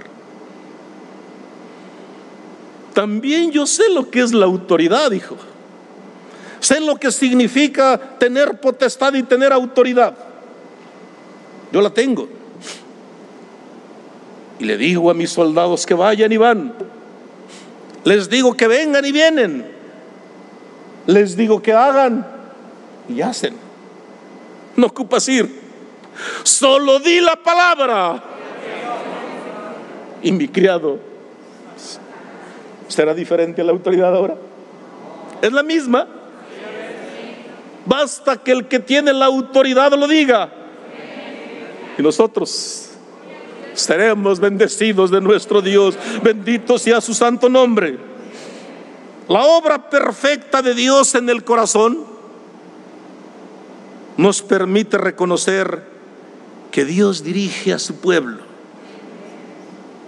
[2.95, 5.37] También yo sé lo que es la autoridad, hijo.
[6.61, 10.17] Sé lo que significa tener potestad y tener autoridad.
[11.77, 12.27] Yo la tengo.
[14.59, 16.73] Y le digo a mis soldados que vayan y van.
[18.03, 19.67] Les digo que vengan y vienen.
[21.05, 22.27] Les digo que hagan
[23.11, 23.59] y hacen.
[24.75, 25.55] No ocupas ir.
[26.45, 28.25] Solo di la palabra.
[30.23, 30.99] Y mi criado,
[32.89, 34.39] ¿será diferente a la autoridad ahora?
[35.43, 36.09] Es la misma.
[37.85, 40.56] Basta que el que tiene la autoridad lo diga.
[41.99, 42.91] Y nosotros
[43.75, 45.97] seremos bendecidos de nuestro Dios.
[46.23, 47.99] Bendito sea su santo nombre.
[49.29, 52.05] La obra perfecta de Dios en el corazón
[54.17, 55.85] nos permite reconocer
[56.71, 58.47] que Dios dirige a su pueblo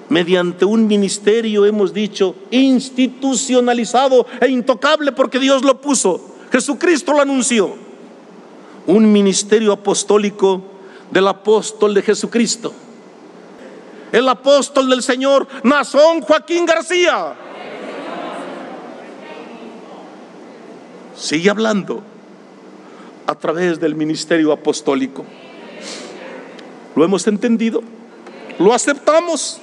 [0.09, 6.36] mediante un ministerio, hemos dicho, institucionalizado e intocable porque Dios lo puso.
[6.51, 7.74] Jesucristo lo anunció.
[8.86, 10.62] Un ministerio apostólico
[11.11, 12.73] del apóstol de Jesucristo.
[14.13, 17.35] El apóstol del Señor, Nazón Joaquín García.
[21.15, 22.03] Sigue hablando
[23.27, 25.25] a través del ministerio apostólico.
[26.97, 27.83] ¿Lo hemos entendido?
[28.59, 29.61] ¿Lo aceptamos?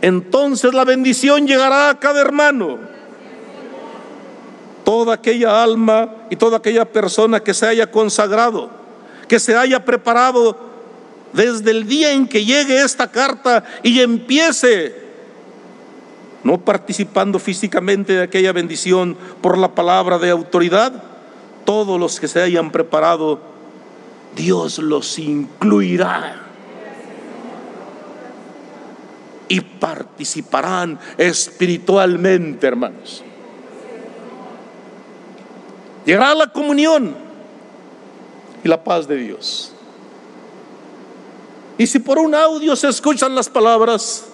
[0.00, 2.78] Entonces la bendición llegará a cada hermano.
[4.84, 8.68] Toda aquella alma y toda aquella persona que se haya consagrado,
[9.32, 10.54] que se haya preparado
[11.32, 14.94] desde el día en que llegue esta carta y empiece,
[16.44, 21.02] no participando físicamente de aquella bendición por la palabra de autoridad,
[21.64, 23.40] todos los que se hayan preparado
[24.36, 26.42] Dios los incluirá.
[29.48, 33.24] Y participarán espiritualmente, hermanos.
[36.04, 37.31] Llegará la comunión
[38.64, 39.72] y la paz de Dios.
[41.78, 44.24] Y si por un audio se escuchan las palabras,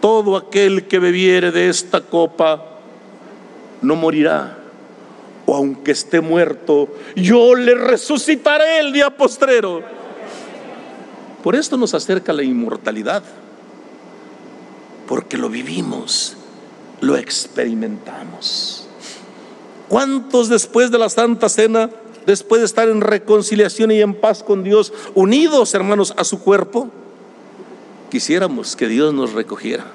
[0.00, 2.64] todo aquel que bebiere de esta copa
[3.82, 4.58] no morirá
[5.48, 9.82] o aunque esté muerto, yo le resucitaré el día postrero.
[11.42, 13.22] Por esto nos acerca la inmortalidad,
[15.06, 16.36] porque lo vivimos,
[17.00, 18.86] lo experimentamos.
[19.88, 21.88] ¿Cuántos después de la Santa Cena,
[22.28, 26.90] después de estar en reconciliación y en paz con Dios, unidos hermanos a su cuerpo,
[28.10, 29.86] quisiéramos que Dios nos recogiera?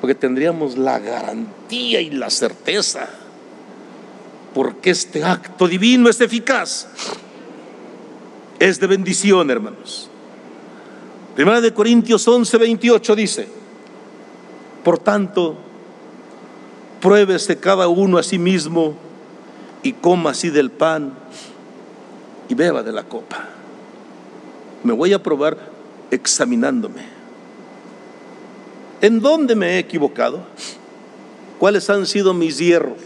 [0.00, 3.08] Porque tendríamos la garantía y la certeza
[4.54, 6.86] porque este acto divino es eficaz.
[8.60, 10.08] Es de bendición, hermanos.
[11.34, 13.48] Primera de Corintios 11, 28 dice,
[14.84, 15.56] por tanto,
[17.00, 18.94] pruébese cada uno a sí mismo
[19.84, 21.14] y coma así del pan
[22.48, 23.48] y beba de la copa.
[24.82, 25.56] Me voy a probar
[26.10, 27.02] examinándome.
[29.00, 30.40] ¿En dónde me he equivocado?
[31.60, 32.98] ¿Cuáles han sido mis hierros?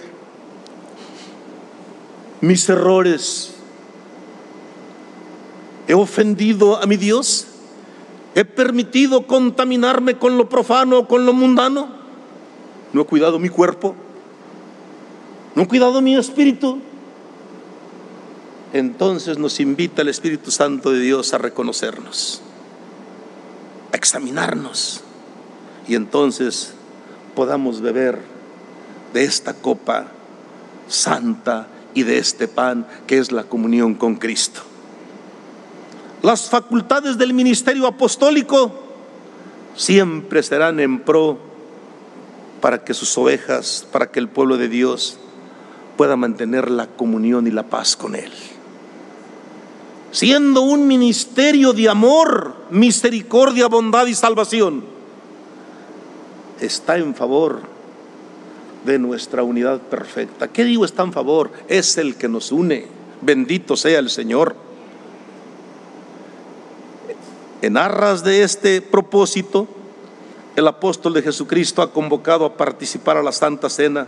[2.40, 3.54] mis errores.
[5.86, 7.46] He ofendido a mi Dios.
[8.34, 11.88] He permitido contaminarme con lo profano, con lo mundano.
[12.92, 13.94] No he cuidado mi cuerpo.
[15.58, 16.78] No cuidado mi espíritu.
[18.72, 22.40] Entonces nos invita el Espíritu Santo de Dios a reconocernos,
[23.92, 25.00] a examinarnos.
[25.88, 26.74] Y entonces
[27.34, 28.20] podamos beber
[29.12, 30.06] de esta copa
[30.86, 34.60] santa y de este pan que es la comunión con Cristo.
[36.22, 38.70] Las facultades del ministerio apostólico
[39.74, 41.36] siempre serán en pro
[42.60, 45.18] para que sus ovejas, para que el pueblo de Dios
[45.98, 48.30] pueda mantener la comunión y la paz con Él.
[50.12, 54.84] siendo un ministerio de amor, misericordia, bondad y salvación,
[56.60, 57.60] está en favor
[58.86, 60.48] de nuestra unidad perfecta.
[60.48, 61.50] ¿Qué digo está en favor?
[61.68, 62.86] Es el que nos une.
[63.20, 64.54] Bendito sea el Señor.
[67.60, 69.66] En arras de este propósito,
[70.56, 74.06] el apóstol de Jesucristo ha convocado a participar a la Santa Cena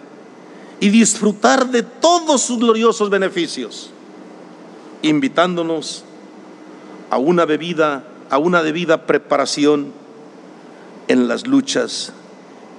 [0.81, 3.91] y disfrutar de todos sus gloriosos beneficios,
[5.03, 6.05] invitándonos
[7.11, 9.93] a una bebida, a una debida preparación
[11.07, 12.13] en las luchas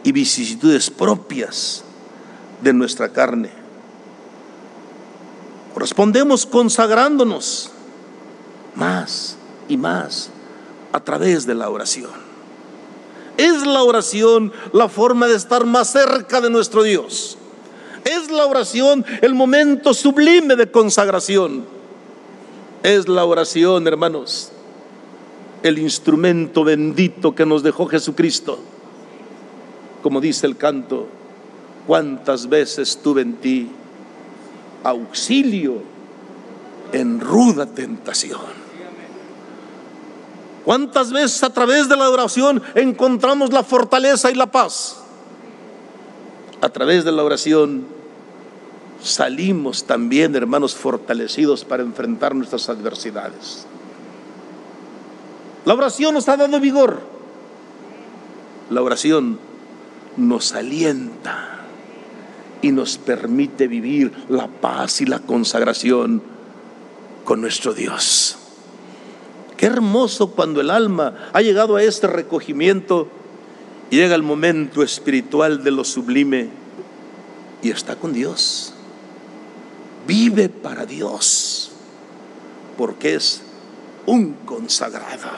[0.03, 1.83] y vicisitudes propias
[2.63, 3.51] de nuestra carne.
[5.75, 7.71] Respondemos consagrándonos
[8.75, 9.37] más
[9.69, 10.29] y más
[10.91, 12.11] a través de la oración.
[13.37, 17.37] Es la oración la forma de estar más cerca de nuestro Dios.
[18.03, 21.65] Es la oración el momento sublime de consagración.
[22.83, 24.51] Es la oración, hermanos,
[25.61, 28.59] el instrumento bendito que nos dejó Jesucristo.
[30.01, 31.07] Como dice el canto,
[31.85, 33.69] cuántas veces tuve en ti
[34.83, 35.81] auxilio
[36.91, 38.61] en ruda tentación.
[40.65, 45.00] ¿Cuántas veces a través de la oración encontramos la fortaleza y la paz?
[46.61, 47.85] A través de la oración
[49.01, 53.65] salimos también, hermanos, fortalecidos para enfrentar nuestras adversidades.
[55.65, 57.01] La oración nos ha dado vigor.
[58.69, 59.39] La oración
[60.17, 61.61] nos alienta
[62.61, 66.21] y nos permite vivir la paz y la consagración
[67.25, 68.37] con nuestro Dios.
[69.57, 73.07] Qué hermoso cuando el alma ha llegado a este recogimiento
[73.91, 76.49] llega el momento espiritual de lo sublime
[77.61, 78.73] y está con Dios.
[80.07, 81.71] Vive para Dios
[82.77, 83.43] porque es
[84.07, 85.29] un consagrado.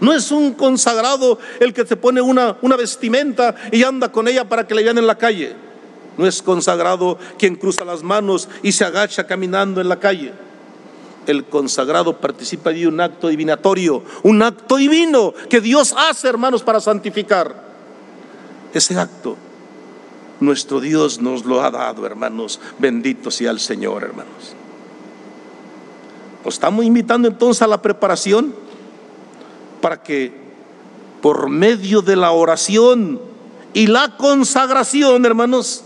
[0.00, 4.48] No es un consagrado el que se pone una, una vestimenta y anda con ella
[4.48, 5.54] para que le vean en la calle.
[6.18, 10.32] No es consagrado quien cruza las manos y se agacha caminando en la calle
[11.26, 16.80] el consagrado participa de un acto divinatorio, un acto divino que Dios hace, hermanos, para
[16.80, 17.72] santificar.
[18.74, 19.36] Ese acto,
[20.40, 22.60] nuestro Dios nos lo ha dado, hermanos.
[22.78, 24.54] Bendito sea el Señor, hermanos.
[26.44, 28.54] Nos estamos invitando entonces a la preparación
[29.80, 30.32] para que
[31.20, 33.20] por medio de la oración
[33.74, 35.84] y la consagración, hermanos,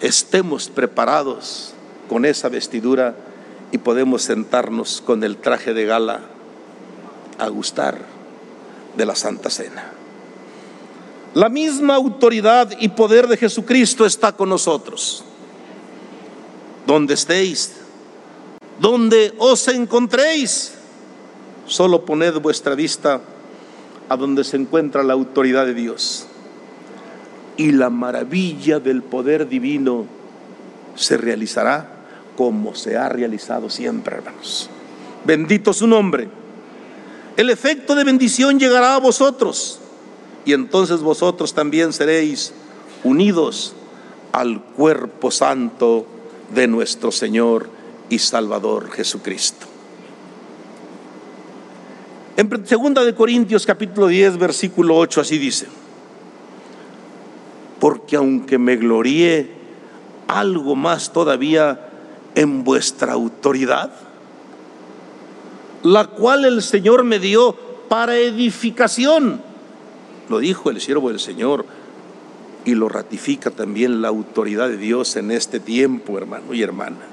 [0.00, 1.72] estemos preparados
[2.08, 3.16] con esa vestidura
[3.72, 6.20] y podemos sentarnos con el traje de gala
[7.38, 7.98] a gustar
[8.96, 9.92] de la Santa Cena.
[11.34, 15.24] La misma autoridad y poder de Jesucristo está con nosotros.
[16.86, 17.74] Donde estéis,
[18.80, 20.74] donde os encontréis,
[21.66, 23.20] solo poned vuestra vista
[24.08, 26.26] a donde se encuentra la autoridad de Dios.
[27.58, 30.06] Y la maravilla del poder divino
[30.94, 31.97] se realizará
[32.38, 34.70] como se ha realizado siempre, hermanos.
[35.24, 36.28] Bendito su nombre.
[37.36, 39.80] El efecto de bendición llegará a vosotros
[40.44, 42.52] y entonces vosotros también seréis
[43.02, 43.74] unidos
[44.30, 46.06] al cuerpo santo
[46.54, 47.70] de nuestro Señor
[48.08, 49.66] y Salvador Jesucristo.
[52.36, 55.66] En segunda de Corintios capítulo 10 versículo 8 así dice:
[57.80, 59.50] Porque aunque me gloríe
[60.28, 61.86] algo más todavía
[62.38, 63.90] en vuestra autoridad,
[65.82, 67.56] la cual el Señor me dio
[67.88, 69.42] para edificación.
[70.28, 71.66] Lo dijo el siervo del Señor
[72.64, 77.06] y lo ratifica también la autoridad de Dios en este tiempo, hermano y hermana.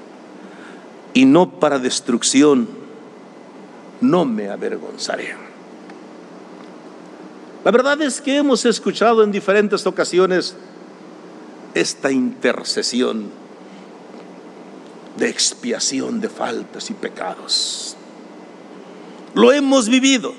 [1.12, 2.68] Y no para destrucción,
[4.00, 5.34] no me avergonzaré.
[7.64, 10.54] La verdad es que hemos escuchado en diferentes ocasiones
[11.74, 13.45] esta intercesión
[15.18, 17.96] de expiación de faltas y pecados.
[19.34, 20.34] Lo hemos vivido,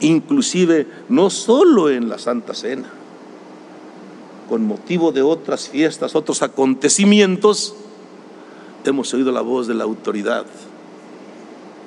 [0.00, 2.90] inclusive no solo en la Santa Cena,
[4.48, 7.74] con motivo de otras fiestas, otros acontecimientos,
[8.84, 10.46] hemos oído la voz de la autoridad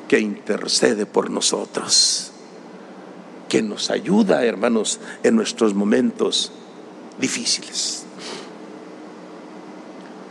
[0.07, 2.31] que intercede por nosotros,
[3.49, 6.51] que nos ayuda, hermanos, en nuestros momentos
[7.19, 8.05] difíciles.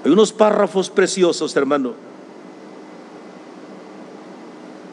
[0.05, 1.95] Hay unos párrafos preciosos, hermano,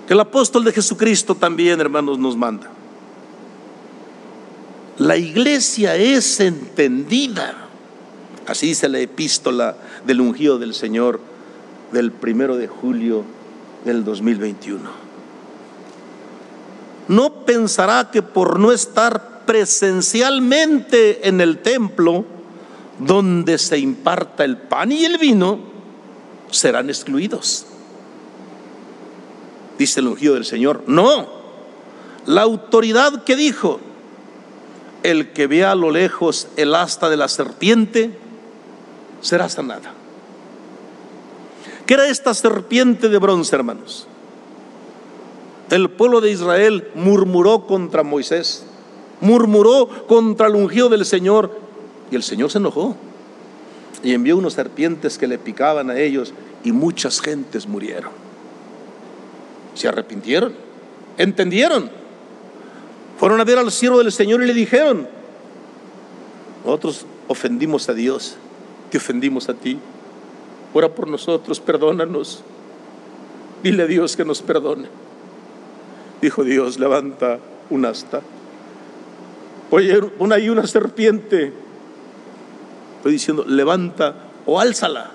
[0.06, 2.70] que el apóstol de Jesucristo también, hermanos, nos manda.
[4.98, 7.68] La iglesia es entendida,
[8.48, 11.20] así dice la epístola del ungido del Señor,
[11.92, 13.24] del primero de julio
[13.86, 15.08] del 2021.
[17.08, 22.26] No pensará que por no estar presencialmente en el templo
[23.00, 25.60] donde se imparta el pan y el vino,
[26.50, 27.66] serán excluidos.
[29.78, 31.28] Dice el ungido del Señor, no,
[32.26, 33.80] la autoridad que dijo,
[35.04, 38.18] el que vea a lo lejos el asta de la serpiente,
[39.22, 39.94] será sanada.
[41.86, 44.08] ¿Qué era esta serpiente de bronce, hermanos?
[45.70, 48.66] El pueblo de Israel murmuró contra Moisés,
[49.22, 51.67] murmuró contra el ungido del Señor
[52.12, 52.96] y el Señor se enojó
[54.04, 56.34] y envió unos serpientes que le picaban a ellos
[56.64, 58.12] y muchas gentes murieron.
[59.74, 60.54] Se arrepintieron,
[61.18, 61.90] entendieron,
[63.20, 65.08] fueron a ver al siervo del Señor y le dijeron,
[66.66, 68.36] nosotros ofendimos a Dios,
[68.92, 69.78] te ofendimos a ti,
[70.74, 72.44] ora por nosotros, perdónanos,
[73.64, 74.88] dile a Dios que nos perdone.
[76.22, 77.40] Dijo Dios, levanta
[77.70, 78.22] un asta.
[79.70, 81.54] Oye, pon ahí una serpiente.
[82.98, 85.12] Estoy diciendo, levanta o álzala.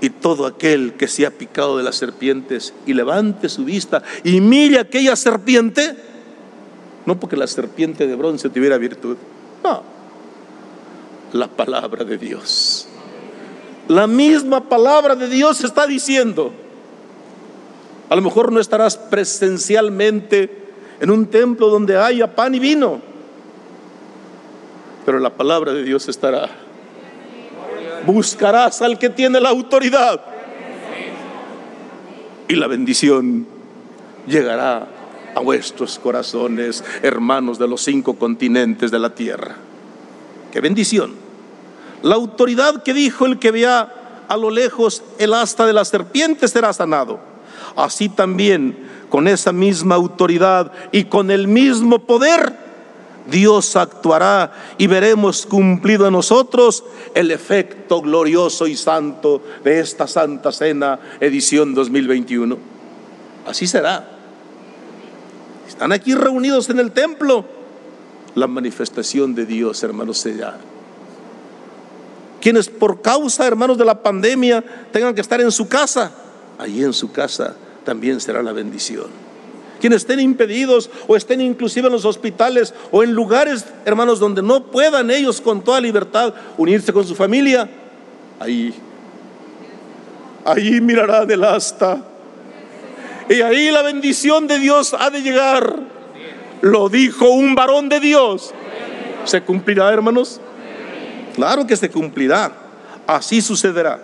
[0.00, 4.40] Y todo aquel que se ha picado de las serpientes y levante su vista y
[4.40, 5.96] mire aquella serpiente,
[7.06, 9.16] no porque la serpiente de bronce tuviera virtud,
[9.62, 9.82] no,
[11.32, 12.86] la palabra de Dios.
[13.88, 16.52] La misma palabra de Dios está diciendo,
[18.08, 20.64] a lo mejor no estarás presencialmente
[21.00, 23.00] en un templo donde haya pan y vino,
[25.04, 26.48] pero la palabra de Dios estará.
[28.06, 30.20] Buscarás al que tiene la autoridad
[32.48, 33.46] y la bendición
[34.26, 34.86] llegará
[35.34, 39.56] a vuestros corazones, hermanos de los cinco continentes de la tierra.
[40.52, 41.14] Qué bendición.
[42.02, 43.92] La autoridad que dijo el que vea
[44.28, 47.34] a lo lejos el asta de la serpiente será sanado
[47.76, 48.76] así también
[49.08, 52.56] con esa misma autoridad y con el mismo poder,
[53.30, 60.52] Dios actuará y veremos cumplido en nosotros el efecto glorioso y santo de esta Santa
[60.52, 62.58] Cena edición 2021.
[63.46, 64.10] Así será.
[65.66, 67.44] Están aquí reunidos en el templo.
[68.34, 70.58] La manifestación de Dios, hermanos, será.
[72.40, 74.62] Quienes por causa, hermanos, de la pandemia
[74.92, 76.12] tengan que estar en su casa,
[76.58, 79.06] allí en su casa también será la bendición.
[79.84, 84.64] Quienes estén impedidos o estén inclusive en los hospitales o en lugares, hermanos, donde no
[84.64, 87.68] puedan ellos con toda libertad unirse con su familia,
[88.40, 88.72] ahí,
[90.42, 92.02] ahí mirarán el asta.
[93.28, 95.80] Y ahí la bendición de Dios ha de llegar.
[96.62, 98.54] Lo dijo un varón de Dios.
[99.26, 100.40] ¿Se cumplirá, hermanos?
[101.34, 102.50] Claro que se cumplirá.
[103.06, 104.00] Así sucederá.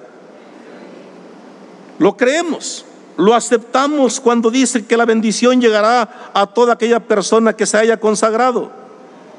[1.98, 2.84] Lo creemos.
[3.16, 7.98] Lo aceptamos cuando dice que la bendición llegará a toda aquella persona que se haya
[7.98, 8.70] consagrado,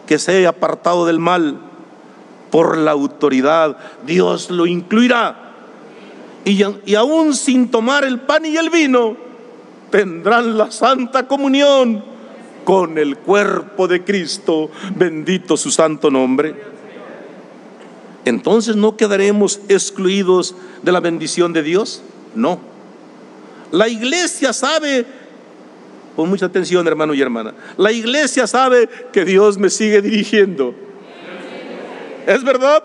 [0.06, 1.60] que se haya apartado del mal.
[2.52, 5.52] Por la autoridad, Dios lo incluirá.
[6.44, 6.64] Y,
[6.96, 9.16] aún sin tomar el pan y el vino,
[9.90, 12.04] tendrán la santa comunión
[12.66, 14.70] con el cuerpo de Cristo.
[14.96, 16.56] Bendito su santo nombre.
[18.26, 22.02] Entonces no quedaremos excluidos de la bendición de Dios.
[22.36, 22.71] No.
[23.72, 25.06] La iglesia sabe,
[26.16, 30.76] con mucha atención hermano y hermana, la iglesia sabe que Dios me sigue dirigiendo.
[32.28, 32.84] ¿Es verdad?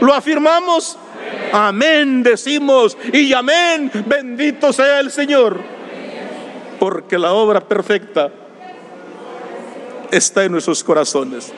[0.00, 0.98] ¿Lo afirmamos?
[1.52, 5.60] Amén, decimos, y amén, bendito sea el Señor,
[6.80, 8.32] porque la obra perfecta
[10.10, 11.52] está en nuestros corazones.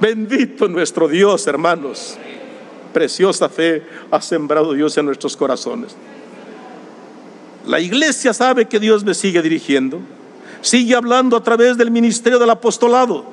[0.00, 2.18] Bendito nuestro Dios, hermanos.
[2.92, 5.96] Preciosa fe ha sembrado Dios en nuestros corazones.
[7.66, 10.00] La iglesia sabe que Dios me sigue dirigiendo,
[10.60, 13.24] sigue hablando a través del ministerio del apostolado.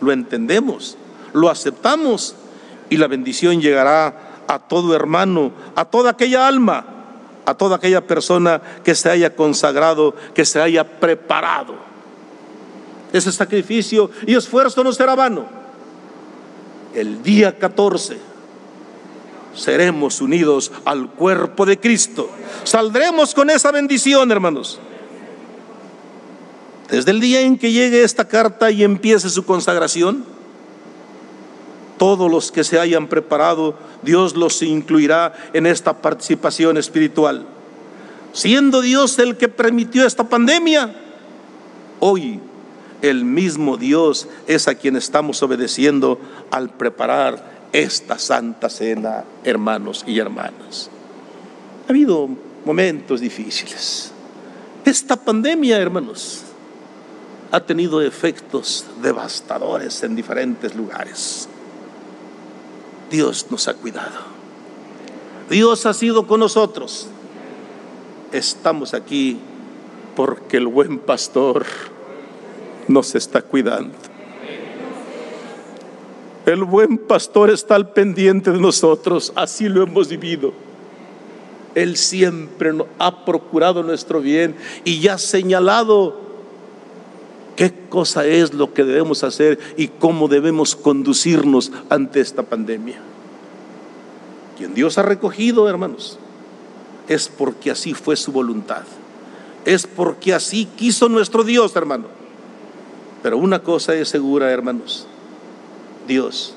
[0.00, 0.96] Lo entendemos,
[1.32, 2.34] lo aceptamos
[2.88, 6.86] y la bendición llegará a todo hermano, a toda aquella alma,
[7.44, 11.74] a toda aquella persona que se haya consagrado, que se haya preparado.
[13.12, 15.46] Ese sacrificio y esfuerzo no será vano.
[16.94, 18.35] El día 14
[19.56, 22.30] seremos unidos al cuerpo de Cristo.
[22.64, 24.78] Saldremos con esa bendición, hermanos.
[26.90, 30.24] Desde el día en que llegue esta carta y empiece su consagración,
[31.98, 37.46] todos los que se hayan preparado, Dios los incluirá en esta participación espiritual.
[38.32, 40.94] Siendo Dios el que permitió esta pandemia,
[42.00, 42.38] hoy
[43.02, 50.18] el mismo Dios es a quien estamos obedeciendo al preparar esta santa cena, hermanos y
[50.18, 50.88] hermanas.
[51.86, 52.26] Ha habido
[52.64, 54.12] momentos difíciles.
[54.82, 56.40] Esta pandemia, hermanos,
[57.52, 61.50] ha tenido efectos devastadores en diferentes lugares.
[63.10, 64.20] Dios nos ha cuidado.
[65.50, 67.08] Dios ha sido con nosotros.
[68.32, 69.38] Estamos aquí
[70.16, 71.66] porque el buen pastor
[72.88, 74.15] nos está cuidando.
[76.46, 80.52] El buen pastor está al pendiente de nosotros, así lo hemos vivido.
[81.74, 86.20] Él siempre ha procurado nuestro bien y ya ha señalado
[87.56, 93.00] qué cosa es lo que debemos hacer y cómo debemos conducirnos ante esta pandemia.
[94.56, 96.16] Quien Dios ha recogido, hermanos,
[97.08, 98.84] es porque así fue su voluntad.
[99.64, 102.04] Es porque así quiso nuestro Dios, hermano.
[103.24, 105.08] Pero una cosa es segura, hermanos
[106.06, 106.54] Dios,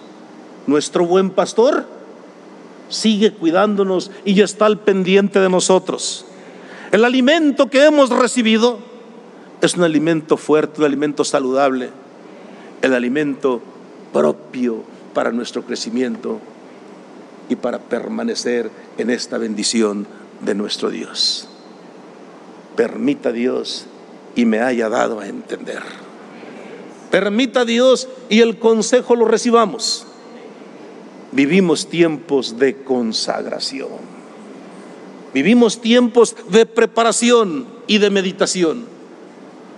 [0.68, 1.86] nuestro buen pastor,
[2.89, 6.26] sigue cuidándonos y ya está al pendiente de nosotros.
[6.91, 8.80] El alimento que hemos recibido
[9.62, 11.89] es un alimento fuerte, un alimento saludable,
[12.82, 13.62] el alimento
[14.12, 14.84] propio
[15.14, 16.39] para nuestro crecimiento
[17.50, 20.08] y para permanecer en esta bendición
[20.41, 21.47] de nuestro Dios.
[22.76, 23.86] Permita Dios
[24.36, 25.84] y me haya dado a entender.
[27.12, 30.05] Permita Dios y el consejo lo recibamos.
[31.32, 34.20] Vivimos tiempos de consagración.
[35.34, 38.86] Vivimos tiempos de preparación y de meditación.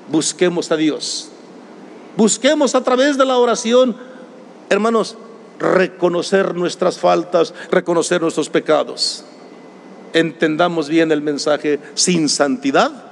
[0.09, 1.29] Busquemos a Dios.
[2.17, 3.95] Busquemos a través de la oración,
[4.69, 5.17] hermanos,
[5.59, 9.23] reconocer nuestras faltas, reconocer nuestros pecados.
[10.13, 13.11] Entendamos bien el mensaje, sin santidad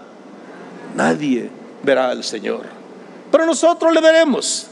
[0.95, 1.49] nadie
[1.83, 2.78] verá al Señor.
[3.31, 4.67] Pero nosotros le veremos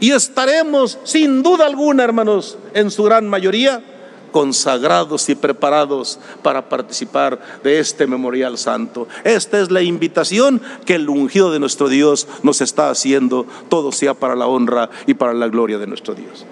[0.00, 3.82] y estaremos sin duda alguna, hermanos, en su gran mayoría,
[4.30, 9.08] consagrados y preparados para participar de este memorial santo.
[9.24, 14.14] Esta es la invitación que el ungido de nuestro Dios nos está haciendo, todo sea
[14.14, 16.44] para la honra y para la gloria de nuestro Dios.